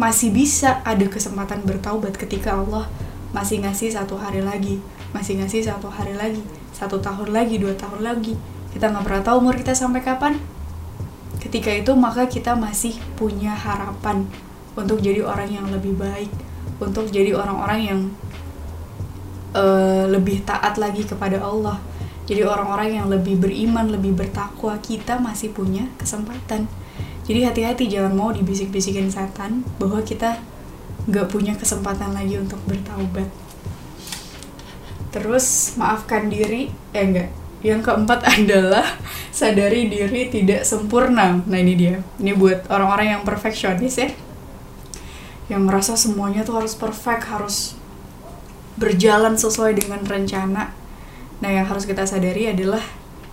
masih 0.00 0.32
bisa 0.32 0.80
ada 0.86 1.04
kesempatan 1.04 1.60
bertaubat 1.66 2.16
ketika 2.16 2.56
Allah 2.56 2.88
masih 3.36 3.60
ngasih 3.60 3.92
satu 3.92 4.16
hari 4.16 4.40
lagi 4.40 4.80
masih 5.12 5.38
ngasih 5.38 5.62
satu 5.62 5.86
hari 5.86 6.16
lagi 6.16 6.40
satu 6.74 6.96
tahun 6.98 7.36
lagi 7.36 7.60
dua 7.60 7.76
tahun 7.76 8.00
lagi. 8.00 8.34
Kita 8.72 8.88
nggak 8.88 9.04
pernah 9.04 9.22
tahu 9.26 9.36
umur 9.44 9.54
kita 9.58 9.76
sampai 9.76 10.00
kapan. 10.00 10.38
Ketika 11.42 11.68
itu 11.74 11.92
maka 11.92 12.24
kita 12.30 12.56
masih 12.56 12.96
punya 13.18 13.52
harapan 13.52 14.24
untuk 14.78 15.02
jadi 15.02 15.20
orang 15.20 15.50
yang 15.50 15.66
lebih 15.68 15.98
baik 15.98 16.30
untuk 16.80 17.12
jadi 17.12 17.36
orang-orang 17.36 17.80
yang 17.84 18.00
uh, 19.54 20.04
lebih 20.10 20.42
taat 20.44 20.76
lagi 20.76 21.06
kepada 21.06 21.40
Allah. 21.40 21.78
Jadi 22.30 22.46
orang-orang 22.46 23.02
yang 23.02 23.06
lebih 23.10 23.42
beriman 23.42 23.90
lebih 23.90 24.14
bertakwa 24.14 24.78
kita 24.78 25.18
masih 25.18 25.50
punya 25.50 25.90
kesempatan. 25.98 26.70
Jadi 27.26 27.46
hati-hati 27.46 27.90
jangan 27.90 28.14
mau 28.14 28.30
dibisik-bisikin 28.30 29.10
setan 29.10 29.66
bahwa 29.82 30.02
kita 30.02 30.38
nggak 31.10 31.26
punya 31.26 31.58
kesempatan 31.58 32.14
lagi 32.14 32.38
untuk 32.38 32.58
bertaubat. 32.70 33.26
Terus 35.10 35.74
maafkan 35.74 36.30
diri. 36.30 36.70
Eh 36.94 37.02
enggak 37.02 37.30
yang 37.60 37.84
keempat 37.84 38.24
adalah 38.40 38.84
sadari 39.30 39.88
diri 39.88 40.32
tidak 40.32 40.64
sempurna. 40.64 41.40
Nah 41.44 41.58
ini 41.60 41.74
dia. 41.76 42.00
Ini 42.20 42.32
buat 42.36 42.68
orang-orang 42.72 43.18
yang 43.18 43.22
perfeksionis 43.24 44.00
ya. 44.00 44.08
Yang 45.50 45.62
merasa 45.66 45.92
semuanya 45.98 46.46
tuh 46.46 46.62
harus 46.62 46.78
perfect 46.78 47.26
harus 47.28 47.74
berjalan 48.80 49.36
sesuai 49.36 49.76
dengan 49.76 50.00
rencana. 50.02 50.72
Nah 51.44 51.50
yang 51.52 51.68
harus 51.68 51.84
kita 51.84 52.08
sadari 52.08 52.48
adalah 52.48 52.80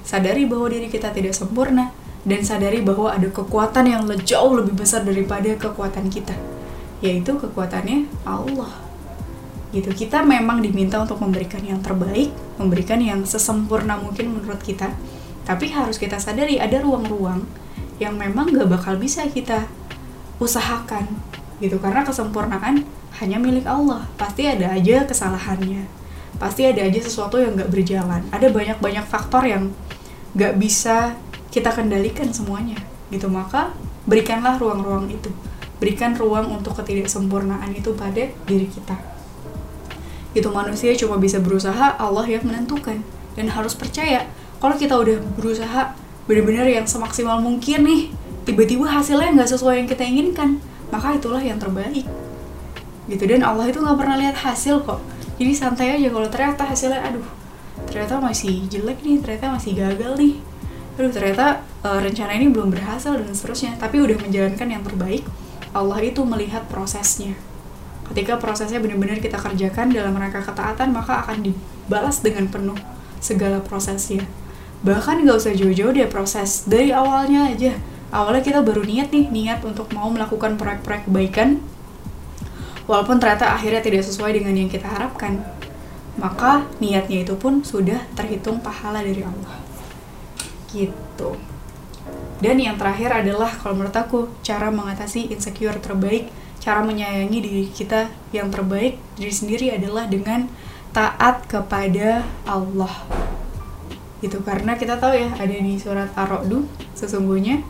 sadari 0.04 0.44
bahwa 0.44 0.68
diri 0.68 0.92
kita 0.92 1.16
tidak 1.16 1.32
sempurna 1.32 1.96
dan 2.28 2.44
sadari 2.44 2.84
bahwa 2.84 3.16
ada 3.16 3.32
kekuatan 3.32 3.88
yang 3.88 4.04
jauh 4.28 4.60
lebih 4.60 4.76
besar 4.76 5.08
daripada 5.08 5.56
kekuatan 5.56 6.12
kita 6.12 6.36
yaitu 7.00 7.40
kekuatannya 7.40 8.10
Allah. 8.28 8.74
Gitu. 9.72 9.88
Kita 9.94 10.24
memang 10.24 10.60
diminta 10.60 11.00
untuk 11.00 11.24
memberikan 11.24 11.64
yang 11.64 11.80
terbaik 11.80 12.34
memberikan 12.58 12.98
yang 12.98 13.22
sesempurna 13.24 13.96
mungkin 14.02 14.34
menurut 14.34 14.60
kita. 14.60 14.92
Tapi 15.48 15.72
harus 15.72 15.96
kita 15.96 16.20
sadari 16.20 16.60
ada 16.60 16.82
ruang-ruang 16.84 17.48
yang 18.04 18.20
memang 18.20 18.52
gak 18.52 18.68
bakal 18.68 19.00
bisa 19.00 19.24
kita 19.32 19.70
usahakan 20.42 21.08
gitu. 21.64 21.80
Karena 21.80 22.04
kesempurnaan 22.04 22.84
hanya 23.20 23.38
milik 23.42 23.66
Allah. 23.66 24.06
Pasti 24.16 24.46
ada 24.46 24.74
aja 24.74 25.06
kesalahannya. 25.06 25.86
Pasti 26.38 26.70
ada 26.70 26.86
aja 26.86 27.00
sesuatu 27.02 27.42
yang 27.42 27.58
nggak 27.58 27.70
berjalan. 27.74 28.22
Ada 28.30 28.54
banyak 28.54 28.78
banyak 28.78 29.06
faktor 29.06 29.46
yang 29.46 29.74
nggak 30.38 30.54
bisa 30.62 31.18
kita 31.50 31.74
kendalikan 31.74 32.30
semuanya 32.30 32.78
gitu. 33.10 33.26
Maka 33.30 33.74
berikanlah 34.06 34.62
ruang-ruang 34.62 35.10
itu. 35.10 35.34
Berikan 35.78 36.18
ruang 36.18 36.50
untuk 36.54 36.78
ketidaksempurnaan 36.78 37.74
itu 37.74 37.94
pada 37.94 38.30
diri 38.46 38.68
kita. 38.70 38.98
Itu 40.34 40.54
manusia 40.54 40.94
cuma 40.94 41.18
bisa 41.18 41.42
berusaha 41.42 41.98
Allah 41.98 42.26
yang 42.26 42.46
menentukan. 42.46 43.02
Dan 43.38 43.54
harus 43.54 43.78
percaya 43.78 44.26
kalau 44.58 44.74
kita 44.78 44.98
udah 44.98 45.22
berusaha 45.38 45.94
benar-benar 46.28 46.68
yang 46.68 46.84
semaksimal 46.84 47.40
mungkin 47.40 47.88
nih 47.88 48.02
tiba-tiba 48.44 48.90
hasilnya 48.90 49.32
nggak 49.38 49.50
sesuai 49.56 49.80
yang 49.80 49.88
kita 49.88 50.04
inginkan 50.04 50.60
maka 50.92 51.16
itulah 51.16 51.40
yang 51.40 51.56
terbaik 51.56 52.04
gitu. 53.08 53.24
Dan 53.28 53.44
Allah 53.44 53.68
itu 53.72 53.80
nggak 53.80 53.98
pernah 53.98 54.16
lihat 54.20 54.36
hasil 54.38 54.84
kok. 54.84 55.00
Jadi 55.38 55.52
santai 55.54 55.96
aja 55.96 56.08
kalau 56.10 56.28
ternyata 56.28 56.64
hasilnya 56.66 57.02
aduh 57.02 57.28
ternyata 57.88 58.18
masih 58.20 58.66
jelek 58.68 59.00
nih 59.06 59.22
ternyata 59.22 59.54
masih 59.54 59.72
gagal 59.78 60.14
nih. 60.18 60.34
Aduh 60.98 61.12
ternyata 61.14 61.62
uh, 61.86 62.00
rencana 62.02 62.34
ini 62.36 62.50
belum 62.50 62.74
berhasil 62.74 63.14
dan 63.14 63.32
seterusnya. 63.32 63.78
Tapi 63.78 64.02
udah 64.02 64.18
menjalankan 64.18 64.68
yang 64.68 64.84
terbaik 64.84 65.24
Allah 65.78 66.00
itu 66.02 66.26
melihat 66.26 66.66
prosesnya. 66.66 67.38
Ketika 68.08 68.40
prosesnya 68.40 68.80
benar-benar 68.80 69.20
kita 69.20 69.38
kerjakan 69.38 69.92
dalam 69.92 70.16
rangka 70.16 70.42
ketaatan 70.42 70.96
maka 70.96 71.28
akan 71.28 71.52
dibalas 71.52 72.24
dengan 72.24 72.48
penuh 72.50 72.80
segala 73.22 73.62
prosesnya. 73.62 74.26
Bahkan 74.82 75.22
nggak 75.26 75.38
usah 75.38 75.54
jauh-jauh 75.54 75.94
deh 75.94 76.10
proses 76.10 76.66
dari 76.66 76.90
awalnya 76.90 77.54
aja. 77.54 77.78
Awalnya 78.10 78.42
kita 78.42 78.60
baru 78.64 78.88
niat 78.88 79.12
nih 79.12 79.28
niat 79.30 79.60
untuk 79.68 79.92
mau 79.92 80.08
melakukan 80.08 80.56
proyek-proyek 80.56 81.12
kebaikan 81.12 81.60
walaupun 82.88 83.20
ternyata 83.20 83.54
akhirnya 83.54 83.84
tidak 83.84 84.08
sesuai 84.08 84.34
dengan 84.40 84.56
yang 84.56 84.72
kita 84.72 84.88
harapkan 84.88 85.44
maka 86.18 86.66
niatnya 86.82 87.22
itu 87.22 87.38
pun 87.38 87.62
sudah 87.62 88.02
terhitung 88.18 88.58
pahala 88.58 89.06
dari 89.06 89.22
Allah. 89.22 89.62
Gitu. 90.74 91.38
Dan 92.42 92.58
yang 92.58 92.74
terakhir 92.74 93.22
adalah 93.22 93.54
kalau 93.54 93.78
menurut 93.78 93.94
aku 93.94 94.26
cara 94.42 94.74
mengatasi 94.74 95.30
insecure 95.30 95.78
terbaik 95.78 96.30
cara 96.58 96.84
menyayangi 96.84 97.40
diri 97.40 97.66
kita 97.70 98.12
yang 98.36 98.52
terbaik 98.52 99.00
diri 99.16 99.32
sendiri 99.32 99.72
adalah 99.72 100.10
dengan 100.10 100.50
taat 100.92 101.46
kepada 101.46 102.26
Allah. 102.44 102.92
Gitu 104.20 104.42
karena 104.42 104.74
kita 104.74 104.98
tahu 104.98 105.14
ya 105.14 105.30
ada 105.38 105.54
di 105.54 105.78
surat 105.78 106.10
Ar-Ra'd 106.18 106.66
sesungguhnya 106.98 107.62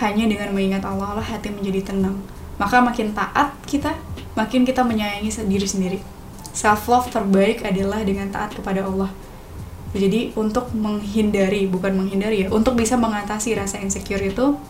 hanya 0.00 0.24
dengan 0.28 0.52
mengingat 0.56 0.82
Allah 0.84 1.20
lah 1.20 1.24
hati 1.24 1.52
menjadi 1.52 1.92
tenang. 1.92 2.18
Maka 2.56 2.80
makin 2.80 3.12
taat 3.12 3.52
kita, 3.68 3.92
makin 4.36 4.62
kita 4.68 4.84
menyayangi 4.84 5.32
diri 5.48 5.66
sendiri. 5.66 5.98
Self 6.52 6.86
love 6.86 7.08
terbaik 7.08 7.64
adalah 7.64 8.04
dengan 8.04 8.28
taat 8.28 8.52
kepada 8.54 8.84
Allah. 8.84 9.10
Jadi 9.96 10.36
untuk 10.36 10.68
menghindari, 10.76 11.64
bukan 11.64 11.96
menghindari 11.96 12.44
ya, 12.44 12.48
untuk 12.52 12.76
bisa 12.76 13.00
mengatasi 13.00 13.56
rasa 13.56 13.80
insecure 13.80 14.20
itu, 14.20 14.60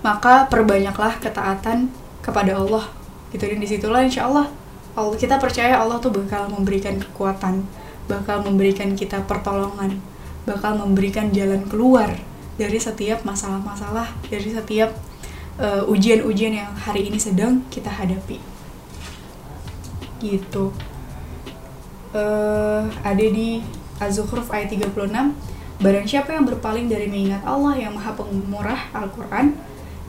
maka 0.00 0.48
perbanyaklah 0.48 1.20
ketaatan 1.20 1.92
kepada 2.24 2.56
Allah. 2.56 2.88
Gitu 3.30 3.44
dan 3.44 3.60
di 3.60 3.68
situlah 3.68 4.00
insya 4.00 4.26
Allah, 4.26 4.48
Allah 4.96 5.16
kita 5.20 5.36
percaya 5.36 5.76
Allah 5.76 6.00
tuh 6.00 6.10
bakal 6.10 6.48
memberikan 6.48 6.96
kekuatan, 6.96 7.62
bakal 8.08 8.40
memberikan 8.42 8.96
kita 8.96 9.20
pertolongan, 9.28 10.00
bakal 10.48 10.80
memberikan 10.80 11.28
jalan 11.30 11.68
keluar 11.68 12.16
dari 12.56 12.80
setiap 12.80 13.22
masalah-masalah, 13.22 14.16
dari 14.28 14.48
setiap 14.48 14.96
uh, 15.60 15.84
ujian-ujian 15.86 16.56
yang 16.56 16.72
hari 16.72 17.12
ini 17.12 17.20
sedang 17.20 17.62
kita 17.68 17.92
hadapi. 17.92 18.40
Gitu. 20.18 20.72
Uh, 22.10 22.88
ada 23.04 23.22
di 23.22 23.62
Az-Zukhruf 24.00 24.50
ayat 24.50 24.72
36, 24.72 24.90
Barang 25.80 26.04
siapa 26.04 26.36
yang 26.36 26.44
berpaling 26.44 26.92
dari 26.92 27.08
mengingat 27.08 27.40
Allah 27.40 27.72
yang 27.72 27.96
maha 27.96 28.12
pemurah 28.12 28.92
Al-Quran, 28.92 29.56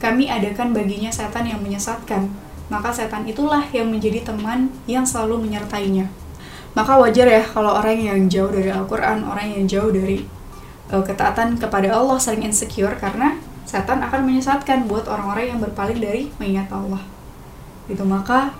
kami 0.03 0.27
adakan 0.27 0.75
baginya 0.75 1.07
setan 1.07 1.47
yang 1.47 1.63
menyesatkan. 1.63 2.27
Maka 2.67 2.91
setan 2.91 3.23
itulah 3.23 3.63
yang 3.71 3.87
menjadi 3.87 4.19
teman 4.19 4.67
yang 4.83 5.07
selalu 5.07 5.47
menyertainya. 5.47 6.11
Maka 6.75 6.99
wajar 6.99 7.23
ya 7.27 7.43
kalau 7.47 7.71
orang 7.71 8.03
yang 8.03 8.19
jauh 8.27 8.51
dari 8.51 8.67
Al-Quran, 8.67 9.23
orang 9.23 9.47
yang 9.47 9.63
jauh 9.63 9.91
dari 9.95 10.27
uh, 10.91 10.99
ketaatan 10.99 11.55
kepada 11.55 11.95
Allah 11.95 12.19
sering 12.19 12.43
insecure 12.43 12.99
karena 12.99 13.39
setan 13.65 14.01
akan 14.03 14.27
menyesatkan 14.27 14.89
buat 14.89 15.07
orang-orang 15.07 15.55
yang 15.55 15.59
berpaling 15.61 15.99
dari 16.01 16.33
mengingat 16.41 16.69
Allah. 16.73 17.01
Itu 17.87 18.03
maka 18.03 18.53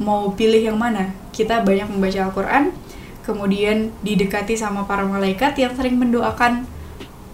mau 0.00 0.32
pilih 0.34 0.60
yang 0.72 0.78
mana? 0.78 1.14
Kita 1.30 1.62
banyak 1.62 1.90
membaca 1.90 2.18
Al-Qur'an, 2.30 2.74
kemudian 3.22 3.94
didekati 4.04 4.54
sama 4.58 4.84
para 4.84 5.06
malaikat 5.06 5.56
yang 5.58 5.72
sering 5.74 5.96
mendoakan 5.98 6.66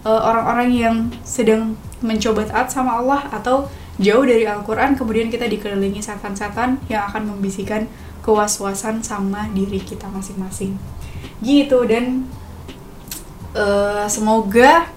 uh, 0.05 0.21
orang-orang 0.31 0.69
yang 0.71 0.95
sedang 1.25 1.77
mencoba 2.01 2.47
taat 2.47 2.73
sama 2.73 2.97
Allah 3.01 3.29
atau 3.29 3.69
jauh 4.01 4.25
dari 4.25 4.49
Al-Qur'an 4.49 4.97
kemudian 4.97 5.29
kita 5.29 5.45
dikelilingi 5.45 6.01
setan-setan 6.01 6.81
yang 6.89 7.05
akan 7.05 7.29
membisikkan 7.29 7.85
kewaswasan 8.25 9.05
sama 9.05 9.49
diri 9.53 9.81
kita 9.81 10.09
masing-masing. 10.09 10.77
Gitu 11.41 11.77
dan 11.85 12.25
uh, 13.53 14.05
semoga 14.09 14.89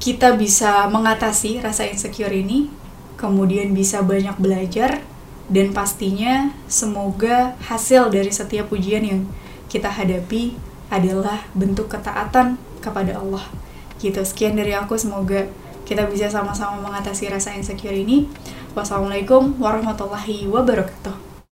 kita 0.00 0.32
bisa 0.34 0.88
mengatasi 0.88 1.60
rasa 1.60 1.84
insecure 1.84 2.32
ini, 2.32 2.72
kemudian 3.20 3.76
bisa 3.76 4.00
banyak 4.00 4.34
belajar, 4.40 5.04
dan 5.52 5.76
pastinya 5.76 6.56
semoga 6.66 7.52
hasil 7.68 8.08
dari 8.08 8.32
setiap 8.32 8.72
ujian 8.72 9.04
yang 9.04 9.20
kita 9.68 9.92
hadapi 9.92 10.56
adalah 10.88 11.44
bentuk 11.52 11.92
ketaatan 11.92 12.56
kepada 12.80 13.20
Allah. 13.20 13.44
gitu 14.00 14.24
sekian 14.24 14.56
dari 14.56 14.72
aku. 14.72 14.96
Semoga 14.96 15.44
kita 15.84 16.08
bisa 16.08 16.32
sama-sama 16.32 16.80
mengatasi 16.80 17.28
rasa 17.28 17.52
insecure 17.52 17.92
ini. 17.92 18.32
Wassalamualaikum 18.72 19.60
warahmatullahi 19.60 20.48
wabarakatuh 20.48 21.29